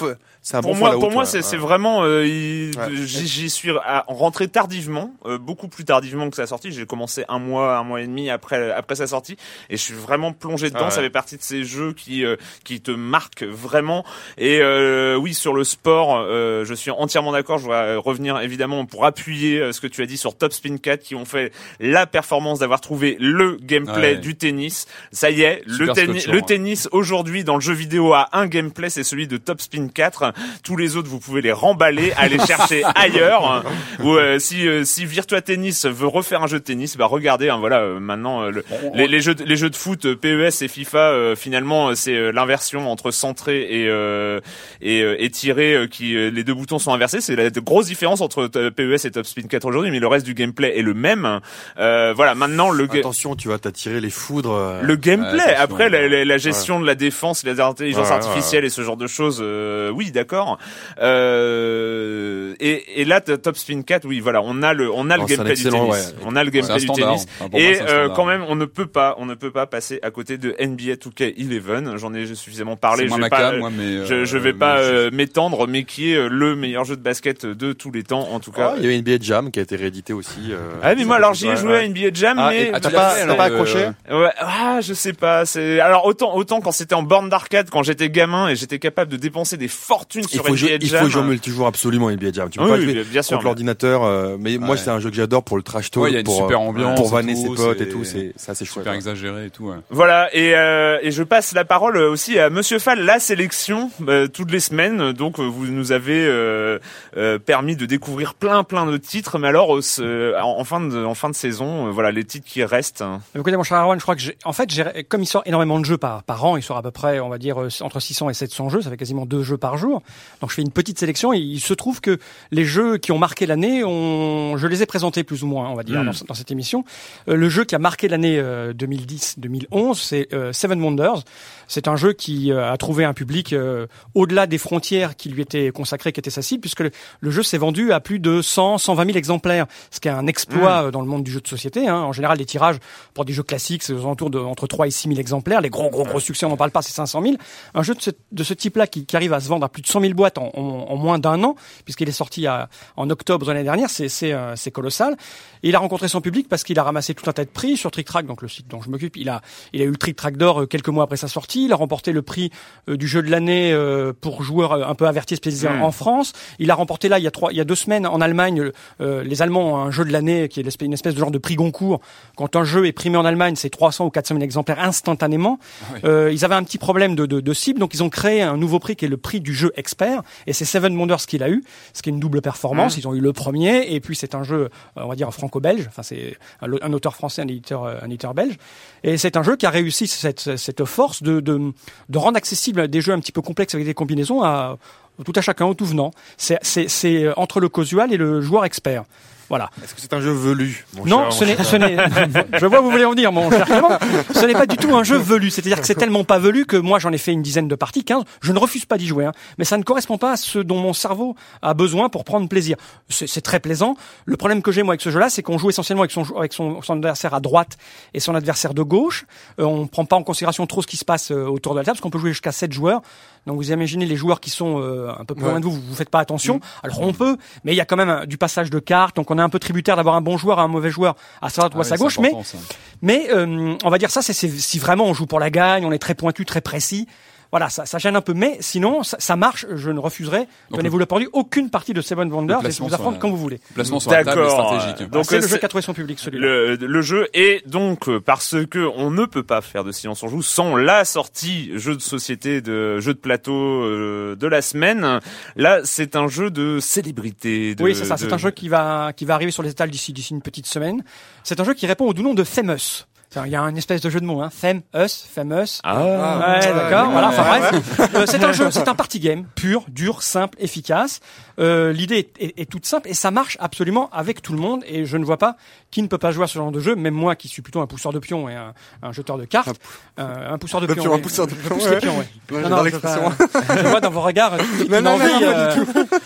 [0.62, 1.58] pour moi, pour moi, c'est ouais.
[1.58, 2.72] vraiment, euh, Ouais.
[3.06, 3.72] j'y suis
[4.08, 6.72] rentré tardivement, euh, beaucoup plus tardivement que sa sortie.
[6.72, 9.38] J'ai commencé un mois, un mois et demi après après sa sortie,
[9.70, 10.80] et je suis vraiment plongé dedans.
[10.82, 10.92] Ah ouais.
[10.92, 14.04] Ça fait partie de ces jeux qui euh, qui te marquent vraiment.
[14.38, 17.60] Et euh, oui, sur le sport, euh, je suis entièrement d'accord.
[17.60, 20.78] Je euh, revenir évidemment pour appuyer euh, ce que tu as dit sur Top Spin
[20.78, 24.88] 4, qui ont fait la performance d'avoir trouvé le gameplay du tennis.
[25.12, 29.04] Ça y est, le, le tennis aujourd'hui dans le jeu vidéo a un gameplay, c'est
[29.04, 30.31] celui de Top Spin 4.
[30.64, 33.64] Tous les autres, vous pouvez les remballer, aller chercher ailleurs.
[34.04, 37.50] Ou euh, si euh, si Virtua Tennis veut refaire un jeu de tennis, bah regardez,
[37.50, 40.16] hein, voilà, euh, maintenant euh, le- les, les jeux de, les jeux de foot euh,
[40.16, 44.40] PES et FIFA, euh, finalement, c'est euh, l'inversion entre centré et euh,
[44.82, 47.22] et, euh, et tiré, euh, qui euh, les deux boutons sont inversés.
[47.22, 50.34] C'est la grosse différence entre PES et Top Spin 4 aujourd'hui, mais le reste du
[50.34, 51.40] gameplay est le même.
[51.80, 54.52] Euh, voilà, maintenant le Attention, tu vas t'attirer les foudres.
[54.54, 55.56] euh, le gameplay.
[55.56, 58.82] Après, la, la- la gestion de la défense, les intelligences Ouais, ouais, artificielles et ce
[58.82, 60.58] genre de choses, euh, oui, d'accord.
[61.02, 65.22] Euh, et, et là, Top Spin 4, oui, voilà, on a le, on a le
[65.22, 65.82] Non, un gameplay du tennis.
[65.90, 66.00] ouais.
[66.26, 67.08] On a le gameplay du standard.
[67.10, 67.26] tennis.
[67.40, 70.12] Moi, Et euh, quand même, on ne peut pas, on ne peut pas passer à
[70.12, 71.98] côté de NBA 2K11.
[71.98, 73.08] J'en ai suffisamment parlé.
[73.08, 75.84] Je vais pas, cam, moi, mais, je, euh, je vais pas je- euh, m'étendre, mais
[75.84, 78.72] qui est euh, le meilleur jeu de basket de tous les temps, en tout cas.
[78.74, 80.50] Ah, il y a eu NBA Jam qui a été réédité aussi.
[80.52, 81.80] euh, Ah mais moi alors j'y ai joué ouais.
[81.80, 83.90] à NBA Jam, Ah, mais Ah, t'as pas, euh, accroché?
[84.10, 85.46] Ouais, ah, je sais pas.
[85.46, 89.12] C'est alors autant autant quand c'était en borne d'arcade, quand j'étais gamin et j'étais capable
[89.12, 89.68] de dépenser des
[90.16, 91.03] Il sur faut, NBA jouer, il Jam.
[91.03, 92.49] faut jouer en multijoueur absolument NBA Jam.
[92.49, 94.03] Tu peux Oui, pas oui, jouer bien sûr, contre l'ordinateur.
[94.03, 96.18] euh, mais moi, c'est un jeu que j'adore pour le trash talk, Ouais, il y
[96.18, 98.03] a une pour super euh, ambiance pour et vanner tout, ses potes et tout.
[98.03, 98.84] C'est ça, c'est chouette.
[98.84, 99.68] Super exagéré et tout.
[99.68, 99.76] ouais.
[99.89, 104.28] Voilà et euh, et je passe la parole aussi à Monsieur Fall, la sélection euh,
[104.28, 105.12] toutes les semaines.
[105.14, 106.80] Donc euh, vous nous avez euh,
[107.18, 111.14] euh, permis de découvrir plein plein de titres, mais alors euh, en, fin de en
[111.16, 113.01] fin de saison, euh, voilà les titres qui restent.
[113.01, 113.22] hein.
[113.36, 115.80] Écoutez, mon cher Arwan, je crois que j'ai, en fait, j'ai, comme il sort énormément
[115.80, 118.30] de jeux par, par an, il sort à peu près, on va dire, entre 600
[118.30, 120.01] et 700 jeux, ça fait quasiment deux jeux par jour.
[120.41, 122.18] Donc, je fais une petite sélection et il se trouve que
[122.52, 125.76] les jeux qui ont marqué l'année, on, je les ai présentés plus ou moins, on
[125.76, 126.06] va dire, Mm.
[126.06, 126.84] dans, dans cette émission.
[127.28, 131.24] Euh, le jeu qui a marqué l'année euh, 2010-2011, c'est euh, Seven Wonders.
[131.68, 135.41] C'est un jeu qui euh, a trouvé un public euh, au-delà des frontières qui lui
[135.41, 136.91] étaient consacrées, qui était sa cible, puisque le,
[137.22, 140.28] le jeu s'est vendu à plus de 100, 120 000 exemplaires, ce qui est un
[140.28, 141.88] exploit euh, dans le monde du jeu de société.
[141.88, 141.95] Hein.
[141.95, 142.78] En général, les tirages
[143.14, 145.62] pour des jeux classiques, c'est aux alentours de entre 3 et 6 000 exemplaires.
[145.62, 147.36] Les gros, gros, gros succès, on n'en parle pas, c'est 500 000.
[147.74, 149.82] Un jeu de ce, de ce type-là qui, qui arrive à se vendre à plus
[149.82, 153.10] de 100 000 boîtes en, en- en moins d'un an, puisqu'il est sorti à- en
[153.10, 155.16] octobre de l'année dernière, c'est euh, colossal.
[155.64, 157.78] Et il a rencontré son public parce qu'il a ramassé tout un tas de prix
[157.78, 159.16] sur Trick Track, donc le site dont je m'occupe.
[159.18, 159.42] Il a,
[159.74, 161.66] il a eu le Trick Track d'or euh, quelques mois après sa sortie.
[161.66, 162.52] Il a remporté le prix
[162.89, 163.76] euh, du jeu de l'année
[164.22, 165.84] pour joueurs un peu avertis spécialisés Mm.
[165.84, 166.34] en France.
[166.60, 168.72] Il a remporté là il y a trois, il y a deux semaines en Allemagne,
[169.00, 171.56] les Allemands ont un jeu de l'année qui est une espèce de genre de prix
[171.56, 172.00] Goncourt.
[172.36, 175.60] Quand un jeu est primé en Allemagne, c'est 300 ou 400 000 exemplaires instantanément.
[176.06, 178.58] Euh, ils avaient un petit problème de, de, de cible, donc ils ont créé un
[178.58, 181.50] nouveau prix qui est le prix du jeu expert, et c'est Seven Wonders qu'il a
[181.50, 181.64] eu,
[181.94, 182.98] ce qui est une double performance.
[182.98, 185.86] Ils ont eu le premier, et puis c'est un jeu, euh, on va dire franco-belge.
[185.90, 188.56] Enfin, c'est un, auteur français, un éditeur, euh, un éditeur belge,
[189.04, 191.74] et c'est un jeu qui a réussi cette, cette force de, de,
[192.08, 194.78] de rendre accessible des jeux un petit peu complexes avec des combinaisons à
[195.24, 196.12] tout à chacun, au tout venant.
[196.38, 199.04] C'est c'est- c'est euh, entre le casual et le joueur expert.
[199.50, 199.70] Voilà.
[199.84, 201.98] Est-ce que c'est un jeu velu mon Non, cher- ce ce n'est,
[202.58, 203.90] je vois où vous voulez en venir, mon cher Clément.
[204.34, 205.50] Ce n'est pas du tout un jeu velu.
[205.50, 208.06] C'est-à-dire que c'est tellement pas velu que moi, j'en ai fait une dizaine de parties,
[208.06, 208.24] 15.
[208.42, 209.34] Je ne refuse pas d'y jouer, hein.
[209.58, 212.78] Mais ça ne correspond pas à ce dont mon cerveau a besoin pour prendre plaisir.
[213.10, 213.98] C'est, c'est très plaisant.
[214.24, 216.54] Le problème que j'ai, moi, avec ce jeu-là, c'est qu'on joue essentiellement avec son, avec
[216.54, 217.78] son, son adversaire à droite
[218.14, 219.26] et son adversaire de gauche.
[219.60, 221.84] Euh, on prend pas en considération trop ce qui se passe euh, autour de la
[221.84, 223.02] table, parce qu'on peut jouer jusqu'à 7 joueurs.
[223.48, 225.50] Donc vous imaginez les joueurs qui sont euh, un peu plus Ouais.
[225.52, 226.60] loin de vous, vous, vous faites pas attention.
[226.84, 229.32] Alors on peut, mais il y a quand même un- du passage de cartes, donc
[229.32, 231.62] on est un peu tributaire d'avoir un bon joueur et un mauvais joueur à sa
[231.62, 232.20] droite ou Ah à sa ouais, c'est gauche.
[232.20, 232.58] Mais ça.
[233.02, 235.92] mais euh, on va dire ça, c'est- si vraiment on joue pour la gagne, on
[235.92, 237.08] est très pointu, très précis.
[237.52, 239.66] Voilà, ça, ça gêne un peu, mais sinon ça, ça marche.
[239.76, 242.93] Je ne refuserai, donnez-vous le produit, aucune partie de Seven Wonders et je placement vous
[242.93, 243.60] affronte sur quand vous voulez.
[243.72, 245.10] Le placement sur la table stratégique.
[245.12, 246.45] Donc, c'est le jeu c'est- qui a trouvé son public, celui-là.
[246.47, 250.24] Le, le jeu est donc euh, parce que on ne peut pas faire de silence
[250.24, 254.62] on joue sans la sortie jeu de société de jeu de plateau euh, de la
[254.62, 255.20] semaine.
[255.58, 257.76] Là, c'est un jeu de célébrité.
[257.76, 258.16] De, oui, c'est ça.
[258.16, 260.41] de- C'est un jeu qui va qui va arriver sur les étals d'ici d'ici une
[260.41, 261.04] petite semaine.
[261.43, 263.06] C'est un jeu qui répond au doux nom de Famous.
[263.46, 264.50] Il y a un espèce de jeu de mots, hein.
[264.52, 265.80] Fame, us, famous.
[265.84, 266.60] Ah.
[266.60, 267.12] Ouais, d'accord.
[267.12, 267.30] Voilà.
[267.30, 271.22] Enfin bref, Euh, c'est un jeu, c'est un party game pur, dur, simple, efficace.
[271.60, 274.84] Euh, L'idée est, est- est toute simple et ça marche absolument avec tout le monde.
[274.88, 275.56] Et je ne vois pas
[275.92, 276.96] qui ne peut pas jouer à ce genre de jeu.
[276.96, 278.74] Même moi, qui suis plutôt un pousseur de pions et un,
[279.04, 279.80] un jeteur de cartes,
[280.20, 281.04] euh, un pousseur de pions.
[281.04, 282.28] pion, un pousseur de Je pions, ouais.
[282.52, 283.32] Non, dans non, je, l'expression.
[283.32, 284.58] pas- je vois dans vos regards
[284.90, 285.44] Non, non, non, envie.
[285.44, 285.76] euh,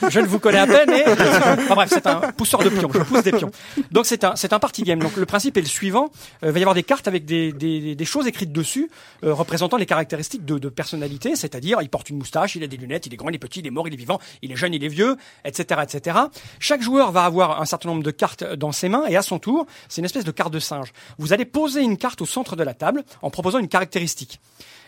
[0.10, 0.90] je ne vous connais à peine.
[0.92, 1.04] Et...
[1.08, 2.90] Enfin bref, c'est un pousseur de pions.
[2.94, 3.52] Je pousse des pions.
[3.92, 5.00] Donc c'est un c'est un party game.
[5.00, 6.10] Donc le principe est le suivant.
[6.44, 8.90] Euh, il va y avoir des cartes avec des des, choses écrites dessus
[9.24, 12.78] euh, représentant les caractéristiques de, de personnalité, c'est-à-dire il porte une moustache, il a des
[12.78, 14.56] lunettes, il est grand, il est petit, il est mort, il est vivant, il est
[14.56, 16.20] jeune, il est vieux, etc., etc.
[16.60, 19.40] Chaque joueur va avoir un certain nombre de cartes dans ses mains et à son
[19.40, 20.94] tour, c'est une espèce de carte de singe.
[21.18, 24.40] Vous allez poser une carte au centre de la table en proposant une caractéristique.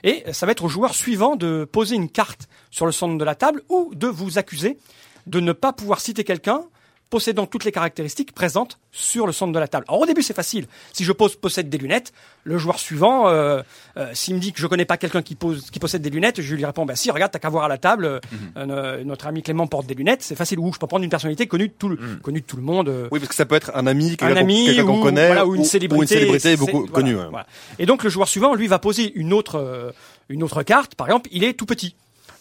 [0.03, 3.23] Et ça va être au joueur suivant de poser une carte sur le centre de
[3.23, 4.77] la table ou de vous accuser
[5.25, 6.63] de ne pas pouvoir citer quelqu'un
[7.09, 9.85] possédant toutes les caractéristiques présentes sur le centre de la table.
[9.87, 10.67] Alors au début c'est facile.
[10.93, 12.11] Si je pose possède des lunettes,
[12.43, 13.61] le joueur suivant, euh,
[13.97, 16.41] euh, s'il me dit que je connais pas quelqu'un qui, pose, qui possède des lunettes,
[16.41, 18.19] je lui réponds bah si regarde t'as qu'à voir à la table, euh,
[18.57, 20.59] euh, notre ami Clément porte des lunettes, c'est facile.
[20.59, 22.89] Ou je peux prendre une personnalité connue de tout le, connue de tout le monde.
[22.89, 25.27] euh, Oui, parce que ça peut être un ami, un quelqu'un quelqu'un qu'on ou, connaît,
[25.27, 27.13] voilà, ou une célébrité, ou une célébrité beaucoup connue.
[27.13, 27.31] voilà, ouais.
[27.31, 27.47] voilà.
[27.79, 29.93] Et donc le joueur suivant, lui, va poser une autre,
[30.29, 30.95] une autre carte.
[30.95, 31.95] Par exemple, il est tout petit.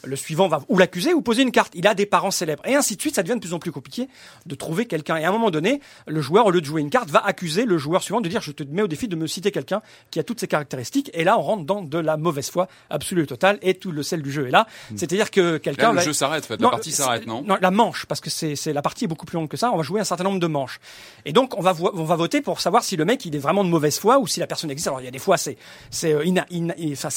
[0.05, 1.73] Le suivant va ou l'accuser ou poser une carte.
[1.75, 2.63] Il a des parents célèbres.
[2.67, 4.09] Et ainsi de suite, ça devient de plus en plus compliqué
[4.47, 5.17] de trouver quelqu'un.
[5.17, 7.65] Et à un moment donné, le joueur, au lieu de jouer une carte, va accuser
[7.65, 10.21] le joueur suivant de dire je te mets au défi de me citer quelqu'un qui
[10.21, 11.11] a toutes ces caractéristiques.
[11.15, 13.59] Et là, on rentre dans de la mauvaise foi absolue et totale.
[13.63, 14.67] Et tout le sel du jeu est là.
[14.95, 16.61] C'est-à-dire que quelqu'un le va- jeu s'arrête, en fait.
[16.61, 19.27] La partie s'arrête, non Non, la manche, parce que c'est c'est- la partie est beaucoup
[19.27, 19.73] plus longue que ça.
[19.73, 20.79] On va jouer un certain nombre de manches.
[21.25, 23.39] Et donc, on va, vo- on va voter pour savoir si le mec il est
[23.39, 24.87] vraiment de mauvaise foi ou si la personne existe.
[24.89, 25.57] Alors, il y a des fois, c'est
[25.91, 26.23] c'est euh,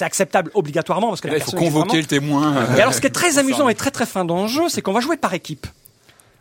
[0.01, 2.01] acceptable obligatoirement parce que Là, la il faut personne existe convoquer vraiment.
[2.01, 2.65] le témoin.
[2.77, 4.81] Et alors, ce qui est très amusant et très très fin dans le jeu, c'est
[4.81, 5.67] qu'on va jouer par équipe.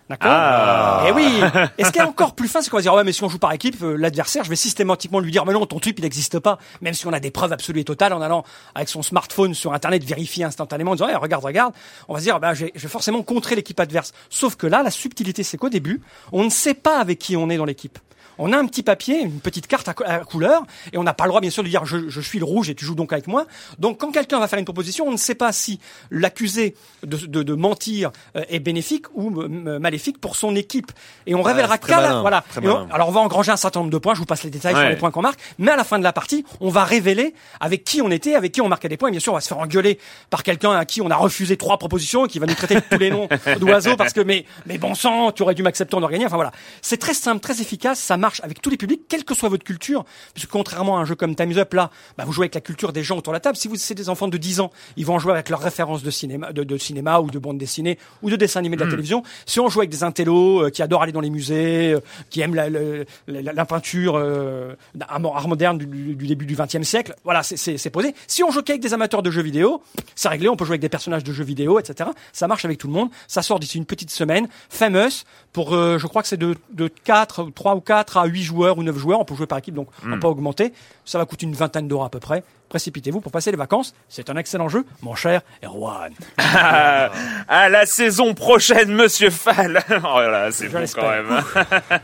[0.09, 1.05] D'accord Ah.
[1.07, 1.41] Et oui.
[1.77, 3.29] Et ce qui est encore plus fin, c'est qu'on va dire ouais, mais si on
[3.29, 6.03] joue par équipe, euh, l'adversaire, je vais systématiquement lui dire mais non, ton type il
[6.03, 8.43] n'existe pas, même si on a des preuves absolues et totales en allant
[8.75, 11.75] avec son smartphone sur internet vérifier instantanément en disant Eh, regarde, regarde.
[12.09, 14.13] On va se dire bah je vais forcément contrer l'équipe adverse.
[14.31, 16.01] Sauf que là, la subtilité, c'est qu'au début,
[16.33, 17.99] on ne sait pas avec qui on est dans l'équipe.
[18.39, 20.63] On a un petit papier, une petite carte à, co- à couleur,
[20.93, 22.71] et on n'a pas le droit, bien sûr, de dire je, je suis le rouge
[22.71, 23.47] et tu joues donc avec moi.
[23.79, 25.81] Donc, quand quelqu'un va faire une proposition, on ne sait pas si
[26.11, 26.75] l'accusé
[27.05, 30.91] de, de, de mentir euh, est bénéfique ou euh, maléfique pour son équipe.
[31.27, 32.45] Et on révélera qu'à la, voilà.
[32.89, 34.15] on- alors, on va engranger un certain nombre de points.
[34.15, 35.41] Je vous passe les détails sur les points qu'on marque.
[35.59, 38.53] Mais à la fin de la partie, on va révéler avec qui on était, avec
[38.53, 39.09] qui on marquait des points.
[39.09, 39.99] Et bien sûr, on va se faire engueuler
[40.31, 42.83] par quelqu'un à qui on a refusé trois propositions et qui va nous traiter de
[42.91, 43.29] tous les noms
[43.61, 46.27] d'oiseaux parce que mais mais bon sang, tu aurais dû m'accepter en gagner.
[46.27, 47.99] Enfin voilà, c'est très simple, très efficace.
[47.99, 50.05] Ça marche avec tous les publics, quelle que soit votre culture.
[50.35, 52.93] Puisque contrairement à un jeu comme Time's Up, là, bah, vous jouez avec la culture
[52.93, 53.57] des gens autour de la table.
[53.57, 56.03] Si vous c'est des enfants de 10 ans, ils vont en jouer avec leurs références
[56.03, 58.91] de cinéma, de, de cinéma ou de bande dessinée ou de dessin animé de la
[58.91, 59.23] télévision.
[59.47, 62.01] Si on joue avec des intellos euh, qui adorent aller dans les musées, euh,
[62.31, 62.81] qui aiment la, la,
[63.27, 64.75] la- la peinture euh,
[65.09, 68.15] art moderne du, début du XXe siècle, voilà, c'est- posé.
[68.27, 69.83] Si on joue qu'avec des amateurs de jeux vidéo,
[70.15, 70.49] c'est réglé.
[70.49, 72.11] On peut jouer avec des personnages de jeux vidéo, etc.
[72.33, 73.09] Ça marche avec tout le monde.
[73.27, 74.47] Ça sort d'ici une petite semaine.
[74.69, 78.43] Famous pour, euh, je crois que c'est de de 4, 3 ou 4 à 8
[78.43, 79.21] joueurs ou 9 joueurs.
[79.21, 80.73] On peut jouer par équipe, donc on peut augmenter.
[81.05, 82.43] Ça va coûter une vingtaine d'euros à peu près.
[82.69, 83.95] Précipitez-vous pour passer les vacances.
[84.09, 86.13] C'est un excellent jeu, mon cher Erwan.
[86.37, 87.11] Ah,
[87.49, 89.83] à la saison prochaine, Monsieur Fall.
[90.11, 91.43] Oh là c'est bon quand même.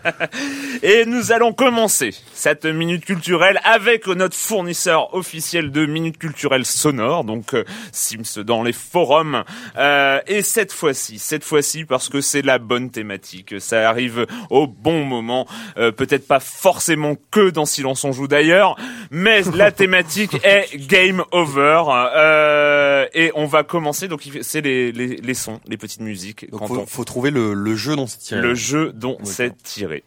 [0.82, 7.24] Et nous allons commencer cette minute culturelle avec notre fournisseur officiel de minutes culturelles sonores,
[7.24, 9.44] donc euh, Sims dans les forums.
[9.76, 14.66] Euh, et cette fois-ci, cette fois-ci parce que c'est la bonne thématique, ça arrive au
[14.66, 15.46] bon moment.
[15.76, 18.76] Euh, Peut-être pas forcément que dans Silence on joue d'ailleurs,
[19.10, 20.53] mais la thématique est
[20.88, 21.82] Game Over.
[22.16, 24.08] Euh, et on va commencer.
[24.08, 26.50] Donc c'est les, les, les sons, les petites musiques.
[26.50, 28.40] Donc quand faut, on- faut trouver le, le jeu dont c'est tiré.
[28.40, 30.04] le jeu dont c'est tiré.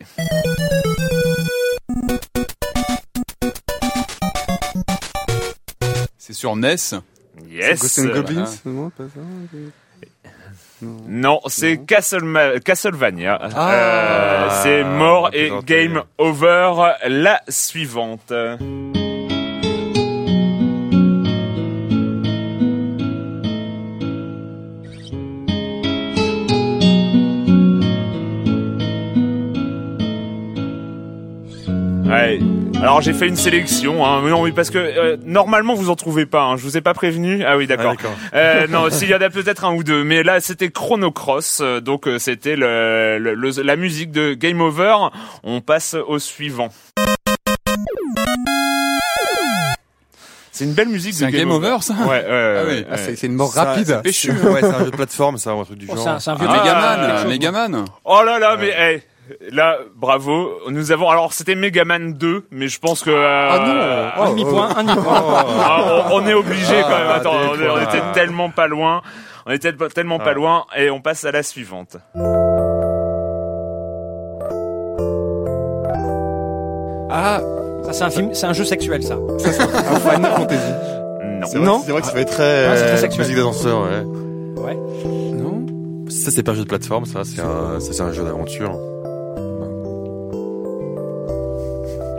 [6.17, 6.75] C'est sur NES.
[7.49, 7.79] Yes.
[7.81, 9.19] Ghosts and Goblins non, pas ça
[10.81, 13.39] Non, c'est Castlevania.
[13.55, 13.73] Ah.
[13.73, 16.93] Euh, c'est mort et game over.
[17.07, 18.33] La suivante.
[32.07, 32.39] Ouais.
[32.81, 34.21] Alors j'ai fait une sélection, hein.
[34.23, 36.43] mais non, mais parce que euh, normalement vous en trouvez pas.
[36.43, 36.57] Hein.
[36.57, 37.43] Je vous ai pas prévenu.
[37.43, 37.95] Ah oui, d'accord.
[38.31, 38.37] Ah.
[38.37, 41.59] Euh, non, s'il y en a peut-être un ou deux, mais là c'était Chrono Cross,
[41.61, 44.95] euh, donc euh, c'était le, le- le- la musique de Game Over.
[45.43, 46.69] On passe au suivant.
[50.51, 52.73] C'est une belle musique C'est de un Game Over, ça Ouais, ouais, ouais, Ah oui.
[52.73, 52.87] ouais.
[52.91, 53.85] Ah, c'est une mort Ça, rapide.
[53.85, 54.31] c'est péchu.
[54.31, 56.19] ouais, c'est un jeu de plateforme, ça, ou un truc du Oh, genre.
[56.19, 57.27] c'est un, un vieux Ah, Megaman.
[57.73, 57.85] Megaman.
[58.05, 59.03] Oh là là, mais hey,
[59.51, 60.49] là, bravo.
[60.69, 64.69] Nous avons alors c'était Megaman 2, mais je pense que euh, Ah non Un demi-point,
[64.75, 65.23] un demi-point.
[65.59, 67.07] Ah, on, on est obligé quand même.
[67.09, 69.01] Ah, Attends, on, était tellement pas loin.
[69.45, 70.33] On était tellement pas Ah.
[70.33, 71.97] loin et on passe à la suivante.
[77.09, 77.41] Ah,
[77.85, 79.15] Ça, c'est un film, c'est un jeu sexuel, ça.
[79.15, 80.71] un Final Fantasy.
[81.39, 81.45] Non.
[81.45, 83.21] C'est vrai, c'est vrai que ça fait très, Ouais, c'est très sexuel.
[83.25, 84.61] musique d'ascenseur, ouais.
[84.61, 84.75] Ouais.
[85.33, 85.65] Non
[86.09, 88.77] Ça, c'est pas un jeu de plateforme, ça, c'est un, ça, c'est un jeu d'aventure.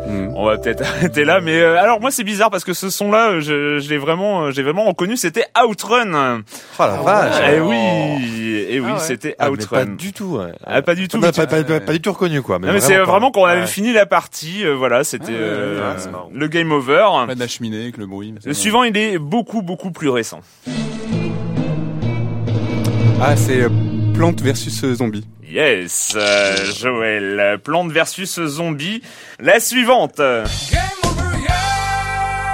[0.08, 0.28] Hmm.
[0.34, 3.32] On va peut-être arrêter là, mais euh, alors moi c'est bizarre parce que ce son-là,
[3.32, 6.40] euh, je, je l'ai vraiment, euh, j'ai vraiment reconnu, c'était Outrun.
[6.78, 7.42] Oh la vache!
[7.54, 7.76] Eh oui,
[8.70, 9.00] et oui, Ah ouais.
[9.00, 9.76] c'était Ah, mais Outrun.
[9.76, 10.52] pas du tout, ouais.
[10.64, 11.18] Ah, pas du tout.
[11.18, 12.58] Non, mais pas, pas, pas, pas du tout reconnu, quoi.
[12.58, 13.66] Non, mais c'est vraiment quand on avait Ouais.
[13.66, 15.94] fini la partie, euh, voilà, c'était Ah, ouais, euh,
[16.32, 17.06] le game over.
[17.26, 18.32] Près de la cheminée avec le bruit.
[18.32, 18.58] mais ça Le va.
[18.58, 20.40] suivant, il est beaucoup beaucoup plus récent.
[23.20, 23.68] Ah, c'est euh,
[24.18, 25.24] Plante versus Zombie.
[25.48, 27.60] Yes, euh, Joël.
[27.62, 29.00] Plante versus zombie.
[29.38, 30.18] La suivante.
[30.18, 30.42] Ah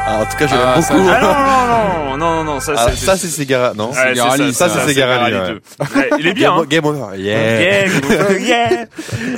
[0.06, 1.06] Ah, en tout cas, je l'aime Ah, ça- beaucoup.
[1.06, 1.20] non, non,
[2.10, 3.88] non, non, non, non, ça, Ah, c'est, ça, c'est Segara, non?
[3.92, 5.48] Ouais, c'est Garali, ça, ça, c'est Garali, ouais.
[5.48, 5.60] 2.
[5.98, 6.66] Ouais, il est bien, Game, hein.
[6.68, 7.86] Game Over, yeah.
[7.86, 8.86] Game over, yeah.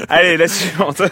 [0.08, 1.02] Allez, la suivante.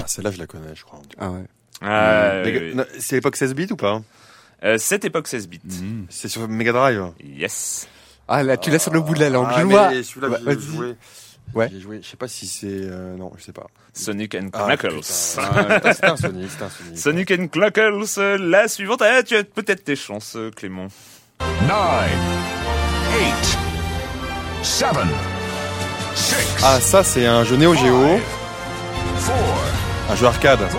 [0.00, 1.00] Ah, Celle-là, je la connais, je crois.
[1.18, 1.44] Ah ouais.
[1.82, 2.74] Ah, oui, oui.
[2.74, 4.00] non, C'est l'époque 16 bits ou pas?
[4.64, 5.60] Euh, cette époque 16 bits.
[6.08, 7.12] C'est sur Mega Drive.
[7.24, 7.88] Yes.
[8.28, 9.48] Ah là, tu l'as sur le bout de la langue.
[9.50, 9.88] Ah, je vois.
[9.90, 10.60] celui-là, j'ai vas-y.
[10.60, 10.94] joué.
[11.54, 11.68] Ouais.
[11.72, 12.00] J'ai joué.
[12.02, 13.66] Je sais pas si c'est, euh, non, je sais pas.
[13.92, 15.00] Sonic and Ah, Knuckles.
[15.38, 16.98] Ah, C'était un Sonic, un Sonic.
[16.98, 19.02] Sonic and Knuckles, euh, la suivante.
[19.02, 20.86] Ah, tu as peut-être tes chances, euh, Clément.
[21.62, 22.18] Nine,
[23.18, 23.58] eight,
[24.62, 25.08] seven,
[26.14, 28.20] six, Ah, ça, c'est un jeu Neo Geo,
[29.16, 29.34] four,
[30.10, 30.60] un jeu arcade.
[30.70, 30.78] three,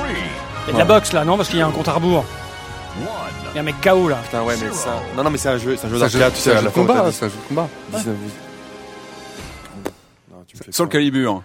[0.68, 1.38] Il y a de la boxe, là, non?
[1.38, 2.24] Parce qu'il y a un compte à rebours.
[2.99, 4.18] Il y a un mec KO là.
[4.24, 4.95] Putain, ouais, mais ça.
[5.16, 6.61] Non, non, mais c'est un jeu, c'est un jeu C'est un jeu- d'arcade, c'est un
[6.64, 7.68] de combat, c'est un jeu de combat.
[7.91, 8.16] 19
[10.32, 10.89] Non, tu me fais Sur le.
[10.89, 11.43] Calibur.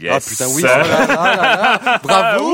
[0.00, 0.12] Yes.
[0.14, 0.62] Ah putain, oui.
[0.62, 2.00] Ça- oh là là là là.
[2.02, 2.52] Bravo.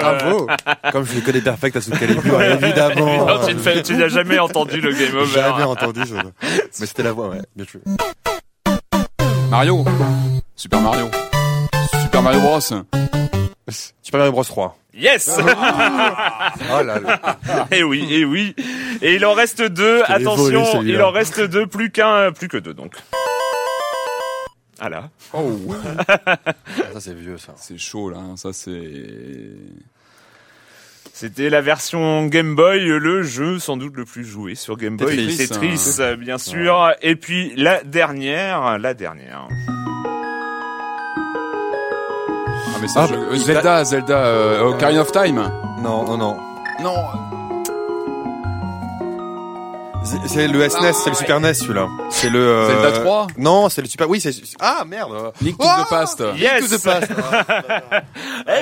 [0.00, 0.46] Bravo.
[0.92, 3.26] Comme je le connais perfect à ce Calibur, évidemment.
[3.26, 5.26] Non, tu ne fais- tu n'as jamais entendu le game over.
[5.32, 6.14] Jamais entendu, je...
[6.16, 7.80] mais c'était la voix, ouais, bien joué.
[9.50, 9.84] Mario.
[10.56, 11.06] Super Mario.
[12.02, 12.60] Super Mario Bros.
[12.60, 14.76] Super Mario Bros 3.
[14.94, 17.38] Yes Oh là là.
[17.70, 18.54] Et oui, et oui.
[19.00, 20.02] Et il en reste deux.
[20.02, 22.94] Volé, Attention, il en reste deux, plus qu'un, plus que deux donc.
[24.80, 25.10] Ah là.
[25.32, 25.52] Oh.
[26.92, 27.54] Ça, c'est vieux, ça.
[27.56, 28.74] C'est chaud là, hein, ça c'est.
[31.12, 35.16] C'était la version Game Boy, le jeu sans doute le plus joué sur Game Boy.
[35.16, 36.16] Tetris, Tetris, hein.
[36.16, 36.90] bien sûr.
[37.00, 39.46] Et puis la dernière, la dernière.
[42.96, 45.50] Ah mais Ah, Zelda, Zelda, euh, Ocarina of Time.
[45.82, 46.36] Non, non, non.
[46.82, 46.96] Non.
[50.26, 51.88] C'est- le SNES, c'est le Super NES, celui-là.
[52.10, 52.38] C'est le...
[52.40, 53.26] euh, Zelda 3?
[53.38, 54.10] Non, c'est le Super...
[54.10, 54.32] Oui, c'est...
[54.60, 56.22] Ah, merde Link to Oh the Past.
[56.36, 56.60] Yes.
[56.62, 57.08] Link to the Past.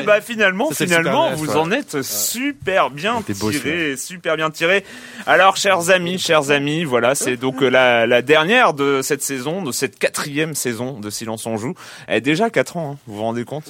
[0.01, 1.57] Eh bah finalement, Ça, finalement, NES, vous ouais.
[1.57, 4.85] en êtes super bien tiré, super bien tiré.
[5.27, 9.63] Alors, chers amis, chers amis, voilà, c'est donc euh, la, la dernière de cette saison,
[9.63, 11.75] de cette quatrième saison de Silence on joue.
[12.07, 13.65] Elle est déjà quatre ans, hein, vous vous rendez compte?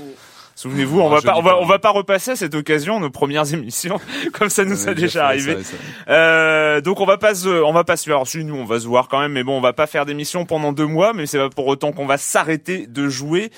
[0.61, 3.01] Souvenez-vous, on Ah, va je pas, on va, on va pas repasser à cette occasion
[3.01, 3.99] nos premières émissions,
[4.35, 5.55] comme ça nous On a déjà arrivé.
[5.63, 6.13] ça, ça.
[6.13, 8.79] Euh, donc on va pas se, on va pas se, alors si nous on va
[8.79, 11.25] se voir quand même, mais bon on va pas faire d'émission pendant deux mois, mais
[11.25, 13.51] c'est pas pour autant qu'on va s'arrêter de jouer.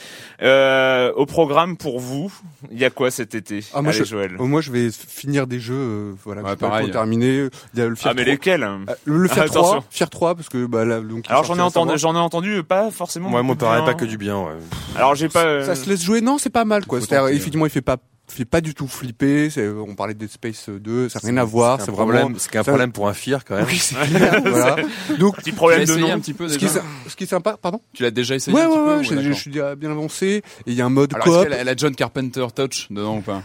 [0.42, 2.32] Euh, au programme pour vous,
[2.70, 3.64] il y a quoi cet été?
[3.74, 4.36] Ah, moi, Allez je- Joël.
[4.38, 6.84] Oh, moi, je vais finir des jeux, euh, voilà, Ouais, que j'ai pas pareil.
[6.84, 7.48] encore terminé.
[7.74, 8.32] Il y a le Fier Ah mais 3.
[8.32, 8.62] lesquels?
[8.62, 9.84] Euh, Le, le Fier Ah, 3, attention.
[9.90, 11.24] Fier 3, parce que bah là, donc.
[11.28, 13.26] Alors j'en ai entendu, j'en ai entendu pas forcément.
[13.28, 13.92] Ouais, moi, beaucoup pareil, bien.
[13.92, 14.52] pas que du bien, ouais.
[14.96, 15.44] Alors j'ai pas.
[15.44, 17.06] euh, Ça se laisse jouer, non, c'est pas mal quoi.
[17.06, 17.96] C'est-à-dire, effectivement, il fait pas,
[18.28, 19.50] fait pas du tout flipper.
[19.50, 21.78] C'est, on parlait de Space 2, ça n'a rien à voir.
[21.78, 22.12] C'est C'est un vraiment.
[22.18, 23.66] problème, c'est qu'un ça- problème pour un FIR, quand même.
[23.66, 24.40] Oui, c'est clair.
[24.46, 24.76] voilà.
[25.18, 26.12] Donc, Petit problème de nom.
[26.12, 27.80] un petit peu ce qui, est, ce qui est sympa, pardon?
[27.92, 29.20] Tu l'as déjà essayé Ouais, un ouais, petit peu ouais.
[29.26, 30.26] ou Je, suis déjà bien avancé.
[30.26, 31.34] Et il y a un mode Alors coop.
[31.34, 33.42] est-ce qu'elle a- elle a John Carpenter Touch dedans ou pas?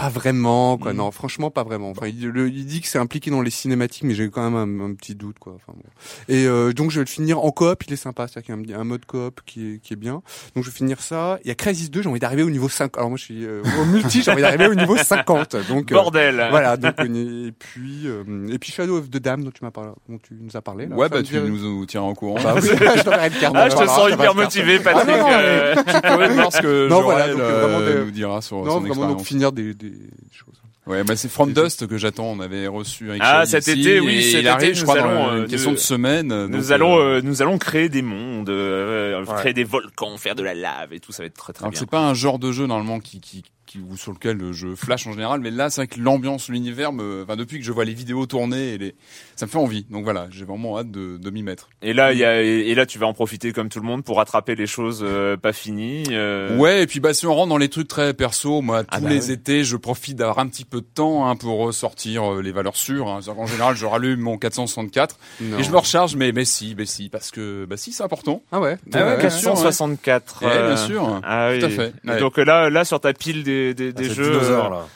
[0.00, 0.92] Pas vraiment, quoi.
[0.92, 0.96] Mm.
[0.96, 1.90] Non, franchement, pas vraiment.
[1.90, 4.80] Enfin, il, le- il dit que c'est impliqué dans les cinématiques, mais j'ai quand même
[4.80, 5.52] un, un petit doute, quoi.
[5.56, 5.82] Enfin, bon.
[6.28, 7.82] Et euh, donc, je vais le finir en coop.
[7.86, 9.96] Il est sympa, c'est-à-dire qu'il y a un, un mode coop qui est, qui est
[9.96, 10.22] bien.
[10.54, 11.38] Donc, je vais finir ça.
[11.44, 12.96] Il y a Crysis 2, j'ai envie d'arriver au niveau 5.
[12.96, 15.56] Alors, moi, je suis euh, au multi, j'ai envie d'arriver au niveau 50.
[15.68, 16.46] Donc, euh, Bordel.
[16.50, 16.76] voilà.
[16.76, 19.90] Donc, euh, et puis, euh, et puis Shadow of the Dam, dont tu m'as parlé,
[20.08, 20.86] dont tu nous as parlé.
[20.86, 22.38] Là, Ouais, bah tu nous, nous tiens au courant.
[22.42, 23.54] Bah oui, je carte.
[23.56, 24.36] Ah, je te sens hyper carte.
[24.36, 25.04] motivé, Patrick.
[25.08, 28.04] Ah, non, non, euh, Je pourrais voir ce que Non, Joël voilà, donc, euh, vraiment
[28.06, 29.16] nous dira sur Non, son vraiment, expérience.
[29.18, 29.89] donc finir des, des
[30.32, 30.54] choses.
[30.86, 32.24] Ouais, bah c'est From Dust que j'attends.
[32.32, 34.82] On avait reçu avec Ah, cet ici, été, oui, et cet il arrive, été, je
[34.82, 36.46] crois, dans allons, une euh, question nous- de semaine.
[36.46, 40.34] Nous donc, allons, euh, euh, nous allons créer des mondes, euh, créer des volcans, faire
[40.34, 41.78] de la lave et tout, ça va être très très Alors bien.
[41.80, 45.06] c'est pas un genre de jeu normalement qui, qui, qui ou sur lequel je flash
[45.06, 47.84] en général, mais là c'est vrai que l'ambiance, l'univers, me, enfin depuis que je vois
[47.84, 48.94] les vidéos tourner, et les,
[49.36, 49.86] ça me fait envie.
[49.90, 51.68] Donc voilà, j'ai vraiment hâte de, de m'y mettre.
[51.80, 54.02] Et là, il y a, et là, tu vas en profiter comme tout le monde
[54.02, 56.02] pour rattraper les choses euh, pas finies.
[56.10, 56.56] euh.
[56.56, 59.00] Ouais, et puis bah si on rentre dans les trucs très perso, moi tous Ah
[59.00, 59.32] bah les oui.
[59.32, 62.76] étés, je profite d'avoir un petit peu de temps hein, pour ressortir euh, les valeurs
[62.76, 63.06] sûres.
[63.08, 63.20] Hein.
[63.22, 65.58] C'est-à-dire qu'en général, je rallume mon 464 Non.
[65.58, 68.42] et je me recharge, mais mais si, mais si, parce que bah si, c'est important.
[68.52, 68.78] Ah ouais.
[68.92, 69.54] Ah ouais, bien sûr, ouais.
[69.54, 70.42] 464.
[70.42, 71.20] Ouais, euh, bien sûr.
[71.22, 71.60] Ah oui.
[71.60, 71.92] Tout à fait.
[72.04, 72.18] Ouais.
[72.18, 74.70] Donc euh, là, là sur ta pile des, des, Ah, des c'est jeux, dinosaure, euh,
[74.70, 74.86] là.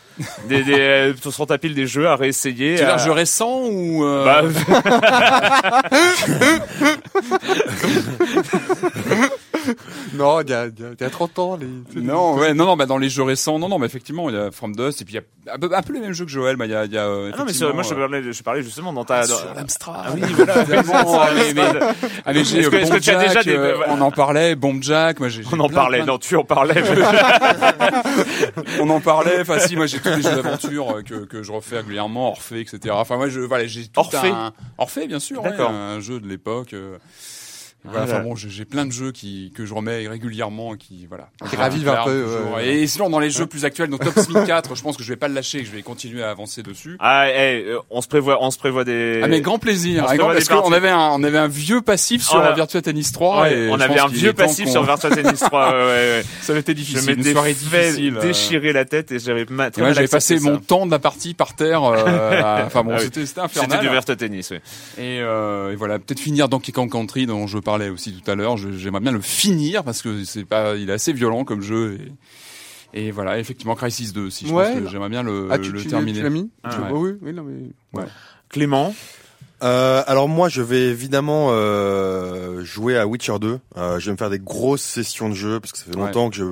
[0.49, 2.75] des, des, euh, sur ta pile des jeux à réessayer.
[2.77, 4.25] Tu veux à- dire jeu récent ou euh...
[4.25, 4.43] Bah,
[10.15, 12.01] Non, il y a, il y a- y a 30 ans, les.
[12.01, 14.39] Non, ouais, non, non, bah dans les jeux récents, non, non, mais effectivement, il y
[14.39, 16.25] a From Dust et puis il y a un peu, un peu les mêmes jeux
[16.25, 17.93] que Joël, bah il y a, il y a euh, ah non mais moi je
[17.93, 19.27] euh, parlais, je parlais justement dans ta.
[19.27, 20.05] dans- sur l'Amstrad.
[20.07, 20.55] Ah oui, voilà.
[20.95, 21.63] Ah, mais, mais,
[22.25, 24.01] ah, mais j'ai Est-ce que- est-ce que Bomb tu as déjà Jack, des- euh, on
[24.01, 25.43] en parlait, Bomb Jack, moi j'ai.
[25.43, 25.99] j'ai On en parlait.
[25.99, 26.83] plein Non, tu en parlais.
[28.81, 29.41] on en parlait.
[29.41, 32.61] Enfin, si, moi j'ai tous les jeux d'aventure euh, que, que je refais régulièrement, Orphée,
[32.61, 32.95] etc.
[32.97, 36.27] Enfin, moi je, voilà, j'ai tout Orphée un Orphée, bien sûr, ouais, un jeu de
[36.29, 36.75] l'époque.
[37.87, 38.21] Euh, Voilà, Voilà.
[38.21, 41.89] enfin bon, j'ai plein de jeux qui que je remets régulièrement, qui voilà, Qui ravivent
[41.89, 42.55] un peu, toujours.
[42.57, 42.67] ouais.
[42.69, 45.09] Et sinon dans les jeux plus actuels, donc Top Spin 4, je pense que je
[45.11, 46.97] vais pas le lâcher, que je vais continuer à avancer dessus.
[47.01, 49.21] Ah, eh, euh, on se prévoit, on se prévoit des.
[49.23, 51.83] Ah mais grand plaisir, On grand- prévoit parce qu'on avait un on avait un vieux
[51.83, 54.69] passif sur On a- Virtua Tennis 3 Ouais, et on je avait un vieux passif
[54.69, 55.71] sur Virtua Tennis 3.
[55.73, 58.17] ouais, ouais, ça Je difficile, une m'étais soirée difficile.
[58.17, 58.21] euh.
[58.23, 61.83] déchirer la tête et j'avais ma- j'avais passé mon temps de la partie par terre.
[61.85, 63.71] euh, Enfin bon, Ah c'était c'était infernal.
[63.73, 64.53] C'était du Virtua Tennis.
[64.53, 64.61] Et,
[65.21, 68.57] euh, voilà, peut-être finir Donkey Kong Country dont je parlais aussi tout à l'heure.
[68.57, 71.99] J'aimerais bien le finir parce que c'est pas, il est assez violent comme jeu.
[72.95, 74.47] Et, et voilà, effectivement, Crisis 2 aussi.
[74.47, 74.73] Je Ouais.
[74.73, 76.19] pense que j'aimerais bien le, Ah, tu, le tu, terminer.
[76.19, 76.99] tu l'as mis Ah, Tu- ouais.
[76.99, 77.71] oui, oui, non mais.
[77.99, 78.07] Ouais.
[78.49, 78.95] Clément.
[79.63, 83.59] Euh, alors moi, je vais évidemment euh, jouer à Witcher 2.
[83.77, 86.05] Euh, je vais me faire des grosses sessions de jeu parce que ça fait Ouais.
[86.07, 86.45] longtemps que je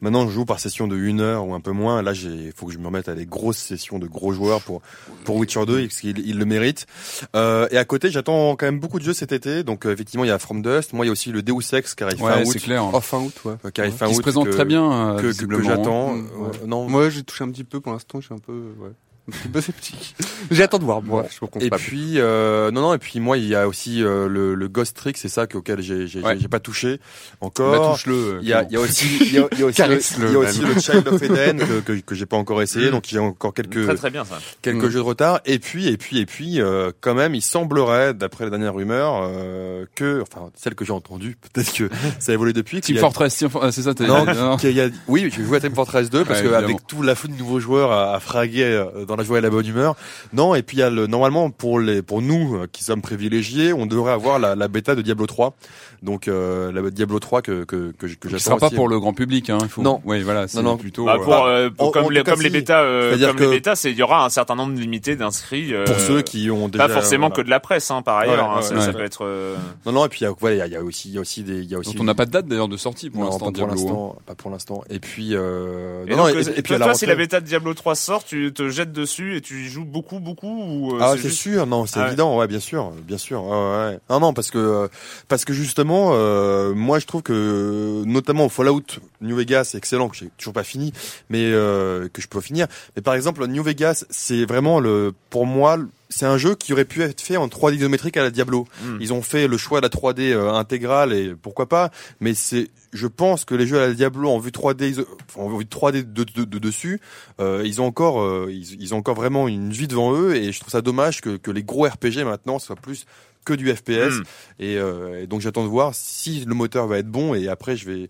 [0.00, 2.02] maintenant je joue par session de une heure ou un peu moins.
[2.02, 4.82] Là, j'ai faut que je me remette à des grosses sessions de gros joueurs pour
[5.24, 6.86] pour Witcher 2 parce qu'il il le mérite.
[7.34, 9.64] Euh, et à côté, j'attends quand même beaucoup de jeux cet été.
[9.64, 10.92] Donc euh, effectivement, il y a From Dust.
[10.92, 12.50] Moi, il y a aussi le Deus Ex qui arrive fin Ouais, août.
[12.52, 12.84] c'est clair.
[12.92, 13.54] Oh, fin août, ouais.
[13.64, 14.16] euh, Qui arrive fin Qui août.
[14.16, 16.12] se présente que- très bien, euh, que, que, j'attends.
[16.12, 16.66] Mm, Euh, ouais.
[16.66, 18.20] non, Moi, j'ai touché un petit peu pour l'instant.
[18.20, 18.90] Je suis un peu, ouais,
[19.28, 20.14] un petit peu sceptique.
[20.50, 21.02] J'attends de voir.
[21.02, 23.68] Moi, je me compte Et puis euh, non non et puis moi il y a
[23.68, 26.36] aussi euh, le, le Ghost Trick c'est ça auquel j'ai j'ai Ouais.
[26.38, 26.98] j'ai pas touché
[27.40, 27.92] Bah, encore.
[27.92, 28.38] touche-le.
[28.42, 29.82] Il y a, il y a aussi, il y a, il y a aussi,
[30.18, 32.60] le, il y a aussi le Child of Eden que, que, que j'ai pas encore
[32.62, 32.92] essayé, Mm.
[32.92, 34.38] donc il y a encore quelques, Très très bien ça.
[34.62, 34.90] quelques Mm.
[34.90, 35.40] jeux de retard.
[35.46, 39.20] Et puis, et puis, et puis, euh, quand même, il semblerait, d'après les dernières rumeurs,
[39.24, 42.80] euh, que, enfin, celles que j'ai entendues, peut-être que ça a évolué depuis.
[42.80, 43.92] Team Fortress, ah, c'est ça.
[44.00, 44.56] non, non.
[44.56, 47.02] qu'il y a, oui, j'ai joué à Team Fortress 2 parce Ouais, que avec tout
[47.02, 49.96] l'afflux de nouveaux joueurs à, à fraguer euh, dans la joie et la bonne humeur.
[50.32, 53.02] Non, et puis il y a le, normalement pour les, pour nous euh, qui sommes
[53.02, 55.54] privilégiés, on devrait avoir la, la bêta de Diablo 3.
[56.02, 58.74] Donc euh, la Diablo 3 que que que, que j'attends sera pas aussi.
[58.74, 59.58] pour le grand public, hein.
[59.62, 59.82] Il faut.
[59.82, 60.00] Non.
[60.06, 60.48] Oui, voilà.
[60.48, 60.78] C'est non.
[60.78, 61.04] plutôt.
[61.04, 63.36] Bah, euh, pour, euh, pour- en- comme, en les, cas, comme les bêtas, euh, comme
[63.36, 65.74] que- les bêtas, c'est il y aura un certain nombre limité d'inscrits.
[65.74, 67.36] euh, pour ceux qui ont déjà pas forcément voilà.
[67.36, 68.36] que de la presse, hein, par ailleurs.
[68.36, 68.80] Ouais, hein, ouais, ça, ouais.
[68.80, 69.26] ça peut être.
[69.26, 71.08] euh, Non non et puis il y a, voilà, il y a, y a aussi
[71.10, 72.46] il y a aussi des il y a aussi dont on n'a pas de date
[72.46, 73.38] d'ailleurs de sortie pour Non, l'instant.
[73.38, 73.72] pas pour Diablo.
[73.72, 73.76] hein.
[73.84, 74.82] l'instant, pas pour l'instant.
[74.88, 77.04] Et puis euh, Et non, donc, non, et, euh, et puis toi, à la si
[77.06, 80.20] la bêta de Diablo 3 sort, tu te jettes dessus et tu y joues beaucoup,
[80.20, 83.18] beaucoup ou euh, Ah, c'est juste- sûr, non, c'est Ah évident, ouais, bien sûr, bien
[83.18, 83.42] sûr.
[83.44, 83.98] ouais, ouais.
[84.08, 84.88] Non, non, parce que euh,
[85.28, 88.82] parce que justement, euh, moi, je trouve que notamment Fallout
[89.20, 90.92] New Vegas, c'est excellent, que j'ai toujours pas fini,
[91.28, 92.66] mais euh, que je peux finir.
[92.96, 95.78] Mais par exemple, New Vegas, c'est vraiment le, pour moi,
[96.10, 98.66] c'est un jeu qui aurait pu être fait en 3D isométrique à la Diablo.
[98.84, 98.98] Hmm.
[99.00, 101.90] Ils ont fait le choix de la 3D euh, intégrale et pourquoi pas,
[102.20, 105.42] mais c'est, je pense que les jeux à la Diablo en vue 3D, iso- enfin,
[105.42, 107.00] en vue 3D de, de- de dessus,
[107.40, 110.52] euh, ils ont encore, euh, ils, ils ont encore vraiment une vie devant eux et
[110.52, 113.06] je trouve ça dommage que, que les gros RPG maintenant soient plus
[113.44, 114.22] que du FPS Mm.
[114.58, 117.74] et, euh, et donc j'attends de voir si le moteur va être bon et après
[117.76, 118.08] je vais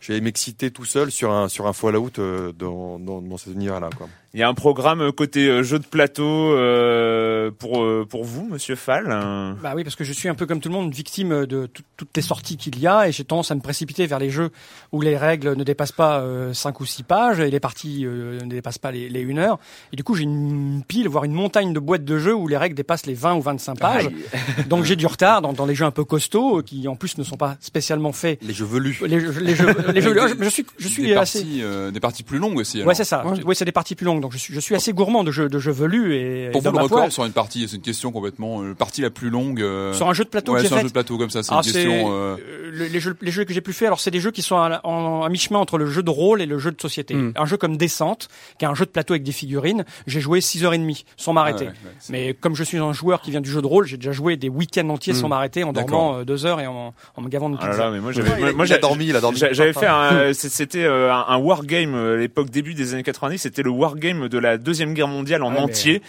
[0.00, 3.52] je vais m'exciter tout seul sur un sur un Fallout euh, dans dans, dans cet
[3.54, 4.08] univers là quoi.
[4.34, 8.24] Il y a un programme euh, côté euh, jeu de plateau euh, pour euh, pour
[8.24, 9.06] vous, Monsieur Fall.
[9.62, 11.84] Bah oui, parce que je suis un peu comme tout le monde victime de tout-
[11.96, 14.50] toutes les sorties qu'il y a et j'ai tendance à me précipiter vers les jeux
[14.90, 18.40] où les règles ne dépassent pas euh, 5 ou 6 pages et les parties euh,
[18.40, 19.58] ne dépassent pas les, les 1 heure.
[19.92, 22.56] Et du coup, j'ai une pile, voire une montagne de boîtes de jeux où les
[22.56, 24.10] règles dépassent les 20 ou 25 pages.
[24.68, 27.22] Donc j'ai du retard dans, dans les jeux un peu costauds qui en plus ne
[27.22, 28.40] sont pas spécialement faits.
[28.42, 28.98] Les jeux velus.
[29.06, 31.38] Les jeux, les jeux, les jeux- je suis, je suis des assez.
[31.38, 32.78] parties, euh, des parties plus longues aussi.
[32.78, 32.96] Ouais, alors.
[32.96, 33.24] c'est ça.
[33.24, 34.23] Ouais, c'est des parties plus longues.
[34.24, 36.48] Donc je suis, je suis assez gourmand de jeux, de jeux velus et.
[36.50, 38.62] Pour et vous, le record sur une partie, c'est une question complètement.
[38.62, 39.60] Euh, partie la plus longue.
[39.60, 41.28] euh, Sur un jeu de plateau ouais, que sur un fait jeu de plateau comme
[41.28, 42.10] ça, c'est Ah, une question.
[42.10, 44.30] euh, euh, le- les, jeux, les jeux que j'ai pu faire, alors c'est des jeux
[44.30, 46.70] qui sont à, la- en, à mi-chemin entre le jeu de rôle et le jeu
[46.72, 47.14] de société.
[47.14, 47.32] Hmm.
[47.36, 50.40] Un jeu comme Descente, qui est un jeu de plateau avec des figurines, j'ai joué
[50.40, 51.66] 6h30 sans m'arrêter.
[51.68, 53.66] Ah ouais, ouais, c'est- Mais comme je suis un joueur qui vient du jeu de
[53.66, 55.16] rôle, j'ai déjà joué des week-ends entiers Hmm.
[55.16, 57.70] sans m'arrêter, en dormant euh, deux heures et en, en me gavant de Ah là
[57.70, 57.84] pizza.
[57.84, 59.36] là, mais moi j'avais, moi, j'ai- dormi, il a dormi.
[59.38, 63.38] J'avais fait un, c'est- c'était euh, un, wargame euh, à l'époque début des années 90.
[63.38, 66.02] C'était le wargame de la deuxième guerre mondiale en Ouais, mais- entier.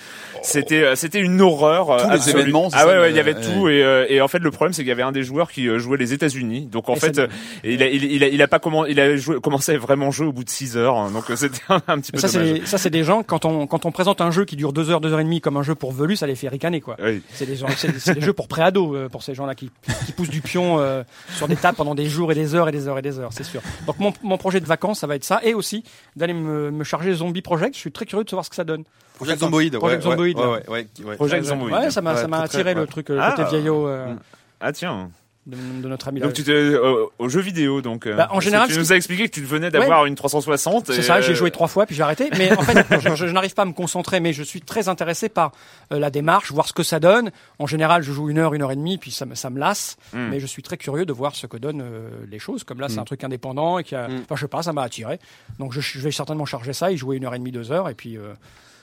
[0.44, 1.90] C'était, euh, c'était une horreur.
[1.90, 2.40] euh, Tous les absolue.
[2.42, 4.52] événements, Ah ça, ouais, ouais, il y avait tout et, euh, et en fait le
[4.52, 6.68] problème c'est qu'il y avait un des joueurs qui euh, jouait les États-Unis.
[6.72, 7.28] Donc en Et fait, ça- euh,
[7.64, 10.12] il a, il, il a, il a pas comment, il a joué, commencé à vraiment
[10.12, 10.98] jouer au bout de 6 heures.
[10.98, 11.10] hein.
[11.12, 12.60] Donc euh, c'était un, un petit peu Mais ça, dommage.
[12.62, 14.90] c'est ça, c'est des gens quand on quand on présente un jeu qui dure deux
[14.92, 16.96] heures, deux heures et demie comme un jeu pour velu, ça les fait ricaner quoi.
[17.04, 17.22] Oui.
[17.34, 19.72] C'est des gens, c'est des, c'est des jeux pour préados euh, pour ces gens-là qui,
[20.06, 21.04] qui poussent du pion euh,
[21.36, 23.32] sur des tables pendant des jours et des heures et des heures et des heures,
[23.34, 23.62] c'est sûr.
[23.88, 25.84] Donc mon, mon projet de vacances, ça va être ça et aussi
[26.16, 27.74] d'aller me, me charger Zombie Project.
[27.76, 28.84] Je suis très curieux de savoir ce que ça donne.
[29.16, 29.78] Project Zomboid.
[29.78, 30.50] Project ouais, Zomboid, ouais, là.
[30.52, 31.16] ouais, ouais, ouais.
[31.16, 31.74] Project Ouais, Zomboid.
[31.74, 32.74] Ouais, ça m'a attiré ouais.
[32.76, 33.34] le truc, le Ah.
[33.36, 34.14] côté vieillot euh,
[34.60, 35.10] Ah tiens.
[35.46, 36.20] De, de notre ami.
[36.22, 38.08] Donc tu euh, au jeu vidéo donc.
[38.08, 40.92] euh, Bah, en général, tu nous as expliqué que tu venais d'avoir une 360.
[40.92, 42.30] C'est ça, j'ai euh, joué trois fois puis j'ai arrêté.
[42.38, 44.90] Mais en fait, je, je- je n'arrive pas à me concentrer, mais je suis très
[44.90, 45.52] intéressé par
[45.92, 47.32] euh, la démarche, voir ce que ça donne.
[47.60, 49.60] En général, je joue une heure, une heure et demie, puis ça me, ça me
[49.60, 49.98] lasse.
[50.14, 50.30] Hmm.
[50.30, 51.84] Mais je suis très curieux de voir ce que donnent
[52.30, 52.64] les choses.
[52.64, 53.00] Comme là, c'est Mm.
[53.00, 54.22] un truc indépendant et qui a, Mm.
[54.24, 55.20] enfin, je sais pas, ça m'a attiré.
[55.60, 57.88] Donc je, je vais certainement charger ça, y jouer une heure et demie, deux heures,
[57.90, 58.18] et puis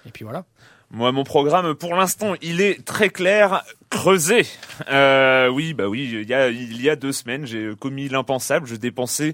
[0.07, 0.45] et puis voilà.
[0.95, 3.63] Moi, mon programme, pour l'instant, il est très clair.
[3.89, 4.47] Creuser.
[4.91, 6.09] Euh, oui, bah oui.
[6.13, 8.67] Il y a, il y a deux semaines, j'ai commis l'impensable.
[8.67, 9.33] Je dépensais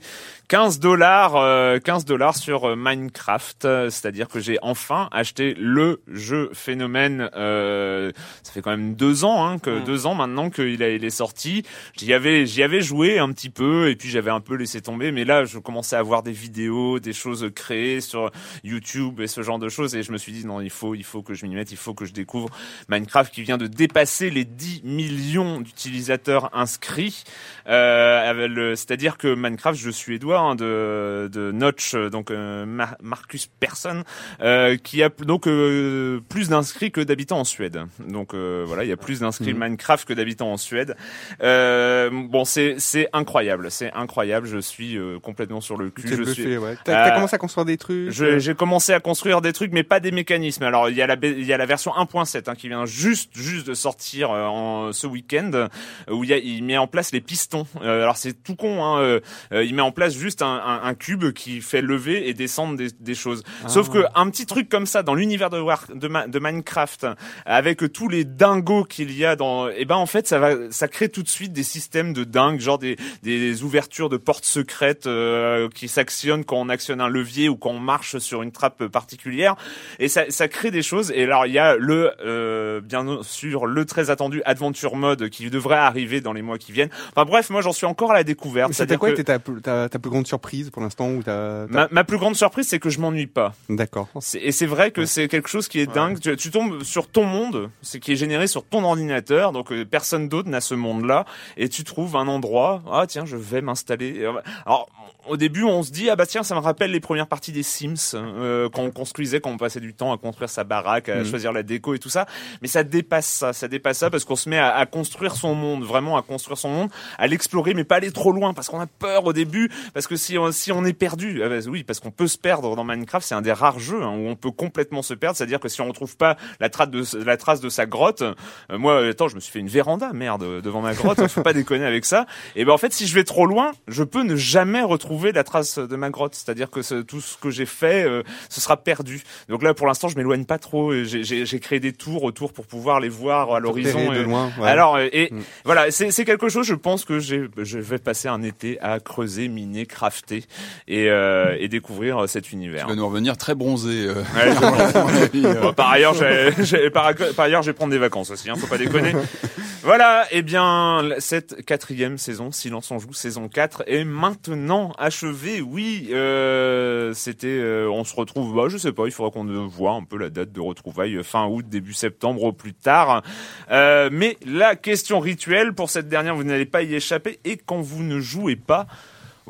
[0.48, 3.64] 15 dollars, euh, 15 dollars sur euh, Minecraft.
[3.64, 7.28] Euh, C'est-à-dire que j'ai enfin acheté le jeu phénomène.
[7.36, 8.10] Euh,
[8.42, 9.84] ça fait quand même deux ans, hein, que Mm.
[9.84, 11.64] deux ans maintenant qu'il a- il est sorti.
[11.96, 15.10] J'y avais, j'y avais joué un petit peu et puis j'avais un peu laissé tomber.
[15.12, 18.30] Mais là, je commençais à voir des vidéos, des choses créées sur
[18.64, 20.94] YouTube et ce genre de choses et je me suis dit non, non, il faut,
[20.94, 22.48] il faut que je m'y mette, il faut que je découvre
[22.88, 27.24] Minecraft qui vient de dépasser les 10 millions d'utilisateurs inscrits.
[27.68, 33.46] Euh, C'est-à-dire que Minecraft, je suis Edouard hein, de, de Notch, donc euh, Mar- Marcus
[33.60, 34.04] Persson,
[34.40, 37.84] euh, qui a donc euh, plus d'inscrits que d'habitants en Suède.
[38.06, 39.60] Donc euh, voilà, il y a plus d'inscrits Mhm.
[39.64, 40.96] Minecraft que d'habitants en Suède.
[41.42, 44.46] Euh, bon, c'est c'est incroyable, c'est incroyable.
[44.46, 46.08] Je suis euh, complètement sur le cul.
[46.08, 46.56] Je bluffé, suis.
[46.58, 46.76] ouais.
[46.84, 48.10] T'as commencé à construire des trucs.
[48.10, 50.10] J'ai commencé à construire des trucs, mais pas des
[50.48, 50.64] mécanismes.
[50.64, 53.30] Alors il y a la il y a la version 1.7 hein, qui vient juste
[53.36, 55.68] juste de sortir euh, en ce week-end euh,
[56.10, 57.66] où il, y a, il met en place les pistons.
[57.82, 58.84] Euh, alors c'est tout con.
[58.84, 59.20] Hein,
[59.52, 62.88] il met en place juste un, un, un cube qui fait lever et descendre des,
[62.98, 63.42] des choses.
[63.66, 67.06] Sauf que un petit truc comme ça dans l'univers de, War, de, Ma- de Minecraft,
[67.46, 70.88] avec tous les dingos qu'il y a dans, et ben en fait ça va, ça
[70.88, 75.06] crée tout de suite des systèmes de dingue, genre des, des ouvertures de portes secrètes
[75.06, 78.86] euh, qui s'actionnent quand on actionne un levier ou quand on marche sur une trappe
[78.86, 79.56] particulière,
[79.98, 81.12] et ça, ça crée des choses.
[81.14, 85.50] Et alors il y a le, euh, bien sûr, le très attendu Adventure Mode qui
[85.50, 86.90] devrait arriver dans les mois qui viennent.
[87.14, 88.72] Enfin bref, moi j'en suis encore à la découverte.
[88.72, 91.72] C'était quoi que était ta, ta, ta plus grande surprise pour l'instant ou ta, ta-
[91.72, 93.54] ma, ma plus grande surprise, c'est que je m'ennuie pas.
[93.68, 94.08] D'accord.
[94.40, 96.18] Et c'est vrai que c'est quelque chose qui est dingue.
[96.20, 99.84] Tu, tu tombes sur ton monde, c'est qui est généré sur ton ordinateur, donc euh,
[99.84, 101.24] personne d'autre n'a ce monde-là,
[101.56, 102.82] et tu trouves un endroit.
[102.90, 104.12] Ah tiens, je vais m'installer.
[104.24, 104.88] Va- Alors
[105.28, 107.62] au début, on se dit ah bah tiens, ça me rappelle les premières parties des
[107.62, 111.16] Sims euh, quand on construisait, quand on passait du temps à construire sa baraque, à
[111.16, 111.24] Mhm.
[111.26, 112.26] choisir la déco et tout ça.
[112.62, 115.54] Mais ça dépasse ça, ça dépasse ça parce qu'on se met à, à construire son
[115.54, 118.80] monde, vraiment à construire son monde, à l'explorer, mais pas aller trop loin parce qu'on
[118.80, 121.84] a peur au début, parce que si on, si on est perdu, ah bah oui,
[121.84, 124.36] parce qu'on peut se perdre dans Minecraft, c'est un des rares jeux hein, où on
[124.36, 127.60] peut complètement se perdre, c'est-à-dire que si on retrouve pas la trace de la trace
[127.60, 128.34] de sa grotte, euh,
[128.78, 131.84] moi, attends, je me suis fait une véranda, merde, devant ma grotte, faut pas déconner
[131.84, 132.26] avec ça.
[132.56, 135.44] Et ben en fait, si je vais trop loin, je peux ne jamais retrouver la
[135.44, 138.76] trace de ma grotte, c'est-à-dire que ce- tout ce que j'ai fait, euh, ce sera
[138.76, 139.22] perdu.
[139.48, 140.92] Donc là, pour l'instant, je m'éloigne pas trop.
[140.92, 144.12] et J'ai créé des tours autour pour pouvoir les voir à l'horizon.
[144.12, 144.68] de et- loin, ouais.
[144.68, 145.40] Alors, euh, et Mm.
[145.64, 146.66] voilà, c'est quelque chose.
[146.66, 150.44] Je pense que j'ai, je vais passer un été à creuser, miner, crafter
[150.86, 152.84] et, euh, et découvrir cet univers.
[152.84, 154.06] Tu vas nous revenir très bronzé.
[154.06, 154.14] euh.
[154.34, 155.58] Ouais, à.
[155.62, 158.48] Bon, par ailleurs, j'ai, par, par ailleurs, je vais prendre des vacances aussi.
[158.50, 159.12] Hein, faut pas déconner.
[159.82, 160.26] voilà.
[160.30, 165.60] Eh bien, cette quatrième saison, Silence on joue, saison 4, est maintenant achevée.
[165.60, 167.46] Oui, euh, c'était.
[167.48, 168.54] euh, on se retrouve.
[168.54, 169.06] Bah, je sais pas.
[169.06, 172.44] Il faudra qu'on voit un peu la date de retrouvailles euh, fin août, début septembre
[172.44, 173.22] au plus tard.
[173.70, 177.40] Mais la question rituelle pour cette dernière, vous n'allez pas y échapper.
[177.44, 178.86] Et quand vous ne jouez pas.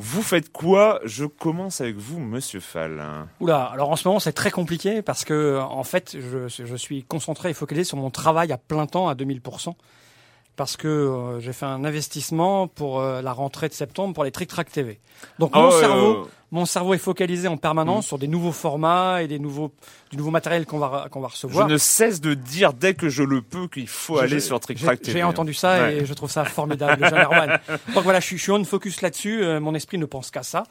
[0.00, 1.00] Vous faites quoi?
[1.04, 3.02] Je commence avec vous, Monsieur Fall.
[3.40, 7.02] Oula, alors en ce moment c'est très compliqué parce que en fait je, je suis
[7.02, 9.74] concentré et focalisé sur mon travail à plein temps à 2000%
[10.58, 14.30] parce que euh, j'ai fait un investissement pour euh, la rentrée de septembre pour les
[14.30, 14.98] Trick Track TV.
[15.38, 18.08] Donc Ah mon cerveau, mon cerveau est focalisé en permanence Mm.
[18.08, 19.72] sur des nouveaux formats et des nouveaux
[20.10, 21.68] du nouveau matériel qu'on va qu'on va Je recevoir.
[21.68, 24.58] ne cesse de dire dès que je le peux qu'il faut Je- aller je- sur
[24.60, 25.18] Trick Track TV.
[25.18, 25.96] J'ai entendu ça Ouais.
[25.98, 27.02] et je trouve ça formidable.
[27.94, 29.42] Donc voilà, je suis, je suis on focus là-dessus.
[29.44, 30.64] euh, mon esprit ne pense qu'à ça.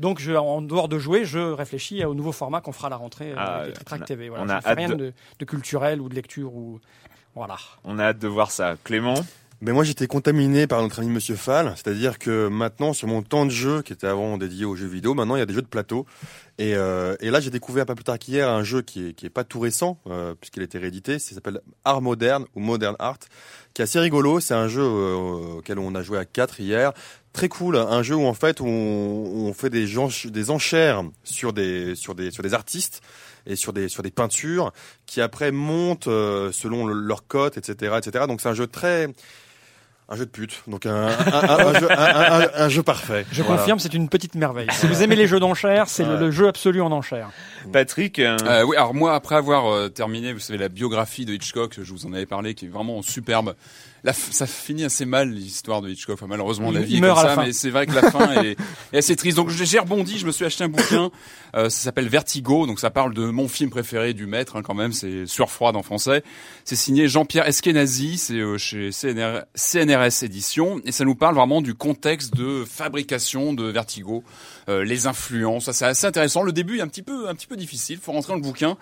[0.00, 2.96] Donc je, en dehors de jouer, je réfléchis au nouveau format qu'on fera à la
[2.96, 4.28] rentrée euh, Ah, les Trick Track TV.
[4.30, 5.12] Voilà, on je a fais rien de- de...
[5.38, 6.80] de culturel ou de lecture ou
[7.34, 7.56] voilà.
[7.84, 8.76] On a hâte de voir ça.
[8.84, 9.14] Clément
[9.60, 13.44] Mais moi j'étais contaminé par notre ami Monsieur Fall, c'est-à-dire que maintenant sur mon temps
[13.44, 15.62] de jeu qui était avant dédié aux jeux vidéo, maintenant il y a des jeux
[15.62, 16.06] de plateau.
[16.58, 19.26] Et, euh, et là j'ai découvert pas plus tard qu'hier un jeu qui est, qui
[19.26, 22.96] est pas tout récent euh, puisqu'il a été réédité, ça s'appelle Art Moderne ou Modern
[22.98, 23.18] Art,
[23.74, 24.40] qui est assez rigolo.
[24.40, 26.92] C'est un jeu euh, auquel on a joué à 4 hier.
[27.32, 31.52] Très cool, un jeu où en fait on, on fait des, gens, des enchères sur
[31.52, 33.00] des, sur, des, sur des artistes
[33.48, 34.72] et sur des, sur des peintures
[35.06, 38.26] qui après montent euh, selon le- leur cote, etc., etc.
[38.28, 39.08] Donc c'est un jeu très
[40.10, 42.82] un jeu de pute, donc un, un, un- un jeu, un, un- un- un jeu
[42.82, 43.26] parfait.
[43.30, 43.58] Je Voilà.
[43.58, 44.68] confirme, c'est une petite merveille.
[44.72, 47.28] Si vous aimez les jeux d'enchères, c'est le, jeu absolu en enchères.
[47.74, 51.34] Patrick euh, Euh, oui, alors moi, après avoir euh, terminé, vous savez, la biographie de
[51.34, 53.54] Hitchcock, je vous en avais parlé, qui est vraiment superbe.
[54.04, 56.14] La ça finit assez mal l'histoire de Hitchcock.
[56.14, 58.56] Enfin, malheureusement, la vie est comme ça, mais c'est vrai que la fin est,
[58.92, 59.36] est assez triste.
[59.36, 61.10] Donc j'ai j'ai rebondi, je me suis acheté un bouquin.
[61.54, 64.74] Euh, ça s'appelle Vertigo, donc ça parle de mon film préféré du maître, hein, quand
[64.74, 64.92] même.
[64.92, 66.22] C'est Surfroide en français.
[66.64, 71.62] C'est signé Jean-Pierre Eskenazi, c'est euh, chez CNR, CNRS Éditions, et ça nous parle vraiment
[71.62, 74.22] du contexte de fabrication de Vertigo,
[74.68, 75.64] euh, les influences.
[75.64, 76.42] Ça, c'est assez intéressant.
[76.42, 77.98] Le début est un petit peu, un petit peu difficile.
[78.00, 78.76] Faut rentrer dans le bouquin.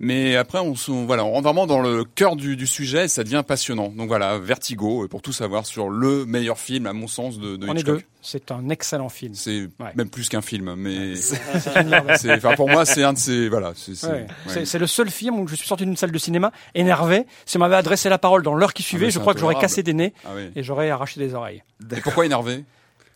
[0.00, 3.08] Mais après, on, se- voilà, on rentre vraiment dans le cœur du, du sujet et
[3.08, 3.88] ça devient passionnant.
[3.88, 7.56] Donc voilà, Vertigo, euh, pour tout savoir sur le meilleur film, à mon sens, de,
[7.56, 7.96] de On Hitchcock.
[7.98, 8.02] deux.
[8.22, 9.34] C'est un excellent film.
[9.34, 9.92] C'est Ouais.
[9.96, 11.14] même plus qu'un film, mais
[12.36, 14.26] enfin, pour moi, c'est un de ces, voilà, c'est, Ouais.
[14.48, 14.78] ouais.
[14.78, 17.26] Le seul film où je suis sorti d'une salle de cinéma énervé.
[17.46, 19.54] Si on m'avait adressé la parole dans l'heure qui suivait, mais je crois que j'aurais
[19.56, 20.50] cassé des nez Ah oui.
[20.54, 21.62] et j'aurais arraché des oreilles.
[21.96, 22.64] Et pourquoi énervé?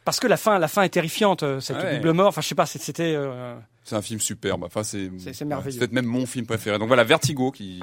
[0.05, 1.43] Parce que la fin, la fin est terrifiante.
[1.43, 1.97] euh, Cette Ouais.
[1.99, 2.29] double mort.
[2.29, 2.67] Enfin, je sais pas.
[2.67, 3.15] C'était.
[3.17, 3.55] euh,
[3.85, 4.65] C'est un film superbe.
[4.65, 6.79] Enfin, c'est peut-être même mon film préféré.
[6.79, 7.81] Donc voilà, Vertigo, qui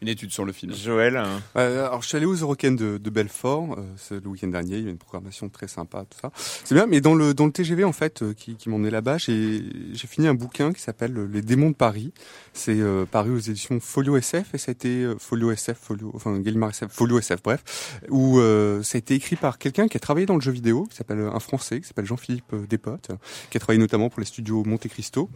[0.00, 0.74] une étude sur le film.
[0.74, 1.16] Joël.
[1.16, 1.40] hein.
[1.56, 4.78] Euh, alors, je suis allé aux Eurocaines de, de Belfort, euh, c'est le week-end dernier.
[4.78, 6.30] Il y a une programmation très sympa, tout ça.
[6.36, 9.18] C'est bien, mais dans le dans le TGV en fait, euh, qui, qui m'emmenait là-bas,
[9.18, 12.12] j'ai j'ai fini un bouquin qui s'appelle euh, Les démons de Paris.
[12.54, 16.10] C'est euh, paru aux éditions Folio SF et ça a été euh, Folio SF, Folio,
[16.14, 19.96] enfin Gallimard SF, Folio SF, bref, où euh, ça a été écrit par quelqu'un qui
[19.96, 23.08] a travaillé dans le jeu vidéo, qui s'appelle un Français, qui s'appelle Jean-Philippe Despotes,
[23.50, 25.28] qui a travaillé notamment pour les studios Monte Cristo.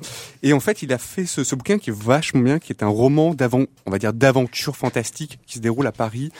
[0.43, 2.89] Et en fait, il a fait ce, bouquin qui est vachement bien, qui est un
[2.89, 6.31] roman d'avant, on va dire d'aventure fantastique, qui se déroule à Paris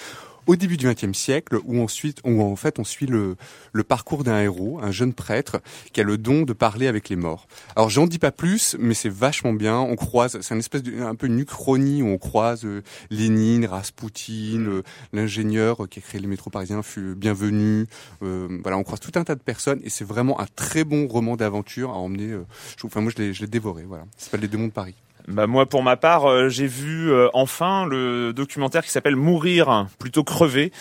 [0.49, 3.37] au début du XXe siècle, où ensuite, où en fait, on suit le,
[3.73, 5.61] le parcours d'un héros, un jeune prêtre,
[5.93, 7.47] qui a le don de parler avec les morts.
[7.77, 9.79] Alors, j'en dis pas plus, mais c'est vachement bien.
[9.79, 13.67] On croise, c'est une espèce de, un peu une uchronie où on croise euh, Lénine,
[13.67, 14.83] Raspoutine, euh,
[15.13, 17.87] l'ingénieur qui a créé le métro parisien fut bienvenu.
[18.23, 21.07] Euh, voilà, on croise tout un tas de personnes et c'est vraiment un très bon
[21.07, 22.39] roman d'aventure à emmener.
[22.79, 23.85] je enfin, moi, je l'ai, je l'ai dévoré.
[23.87, 24.95] Voilà, ça s'appelle Les démons de Paris.
[25.31, 29.87] Bah moi pour ma part euh, j'ai vu euh, enfin le documentaire qui s'appelle Mourir
[29.99, 30.73] plutôt crever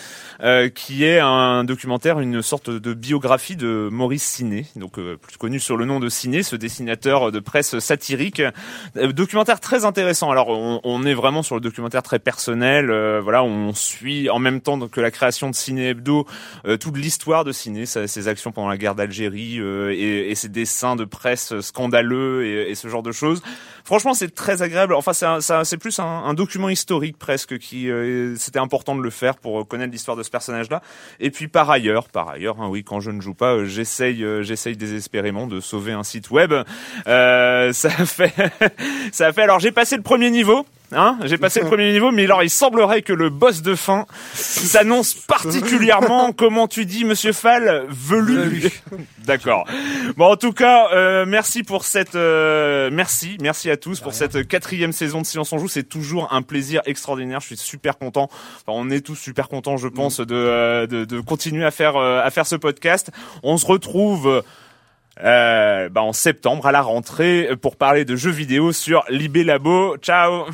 [0.42, 5.36] euh, qui est un documentaire une sorte de biographie de Maurice Ciné donc euh, plus
[5.36, 8.40] connu sur le nom de Ciné ce dessinateur de presse satirique.
[8.96, 10.30] Euh, documentaire très intéressant.
[10.30, 14.38] Alors on, on est vraiment sur le documentaire très personnel euh, voilà on suit en
[14.38, 16.26] même temps que la création de Ciné Hebdo
[16.80, 21.04] toute l'histoire de Ciné ses actions pendant la guerre d'Algérie et, et ses dessins de
[21.04, 23.42] presse scandaleux et, et ce genre de choses.
[23.84, 24.94] Franchement, c'est très agréable.
[24.94, 29.66] Enfin, c'est plus un, document historique presque qui euh, c'était important de le faire pour
[29.66, 30.80] connaître l'histoire de ce personnage-là.
[31.20, 34.24] Et puis par ailleurs, par ailleurs, hein, oui, quand je ne joue pas, euh, j'essaye,
[34.24, 36.54] euh, j'essaye désespérément de sauver un site web.
[37.06, 38.32] Euh, ça fait,
[39.12, 39.42] ça fait.
[39.42, 40.64] Alors j'ai passé le premier niveau.
[40.92, 44.06] Hein, j'ai passé le premier niveau, mais alors il semblerait que le boss de fin
[44.32, 48.70] s'annonce particulièrement, comment tu dis, Monsieur Fall, velu.
[49.26, 49.66] D'accord.
[50.16, 54.48] Bon, en tout cas, euh, merci pour cette, euh, merci, merci à tous pour cette
[54.48, 55.68] quatrième saison de Silence on joue.
[55.68, 57.40] C'est toujours un plaisir extraordinaire.
[57.40, 58.28] Je suis super content.
[58.30, 61.96] Enfin, on est tous super contents, je pense, de, euh, de, de continuer à faire,
[61.96, 63.10] euh, à faire ce podcast.
[63.42, 64.42] On se retrouve.
[65.24, 69.96] Euh, bah, en septembre à la rentrée pour parler de jeux vidéo sur Libé Labo.
[69.96, 70.46] Ciao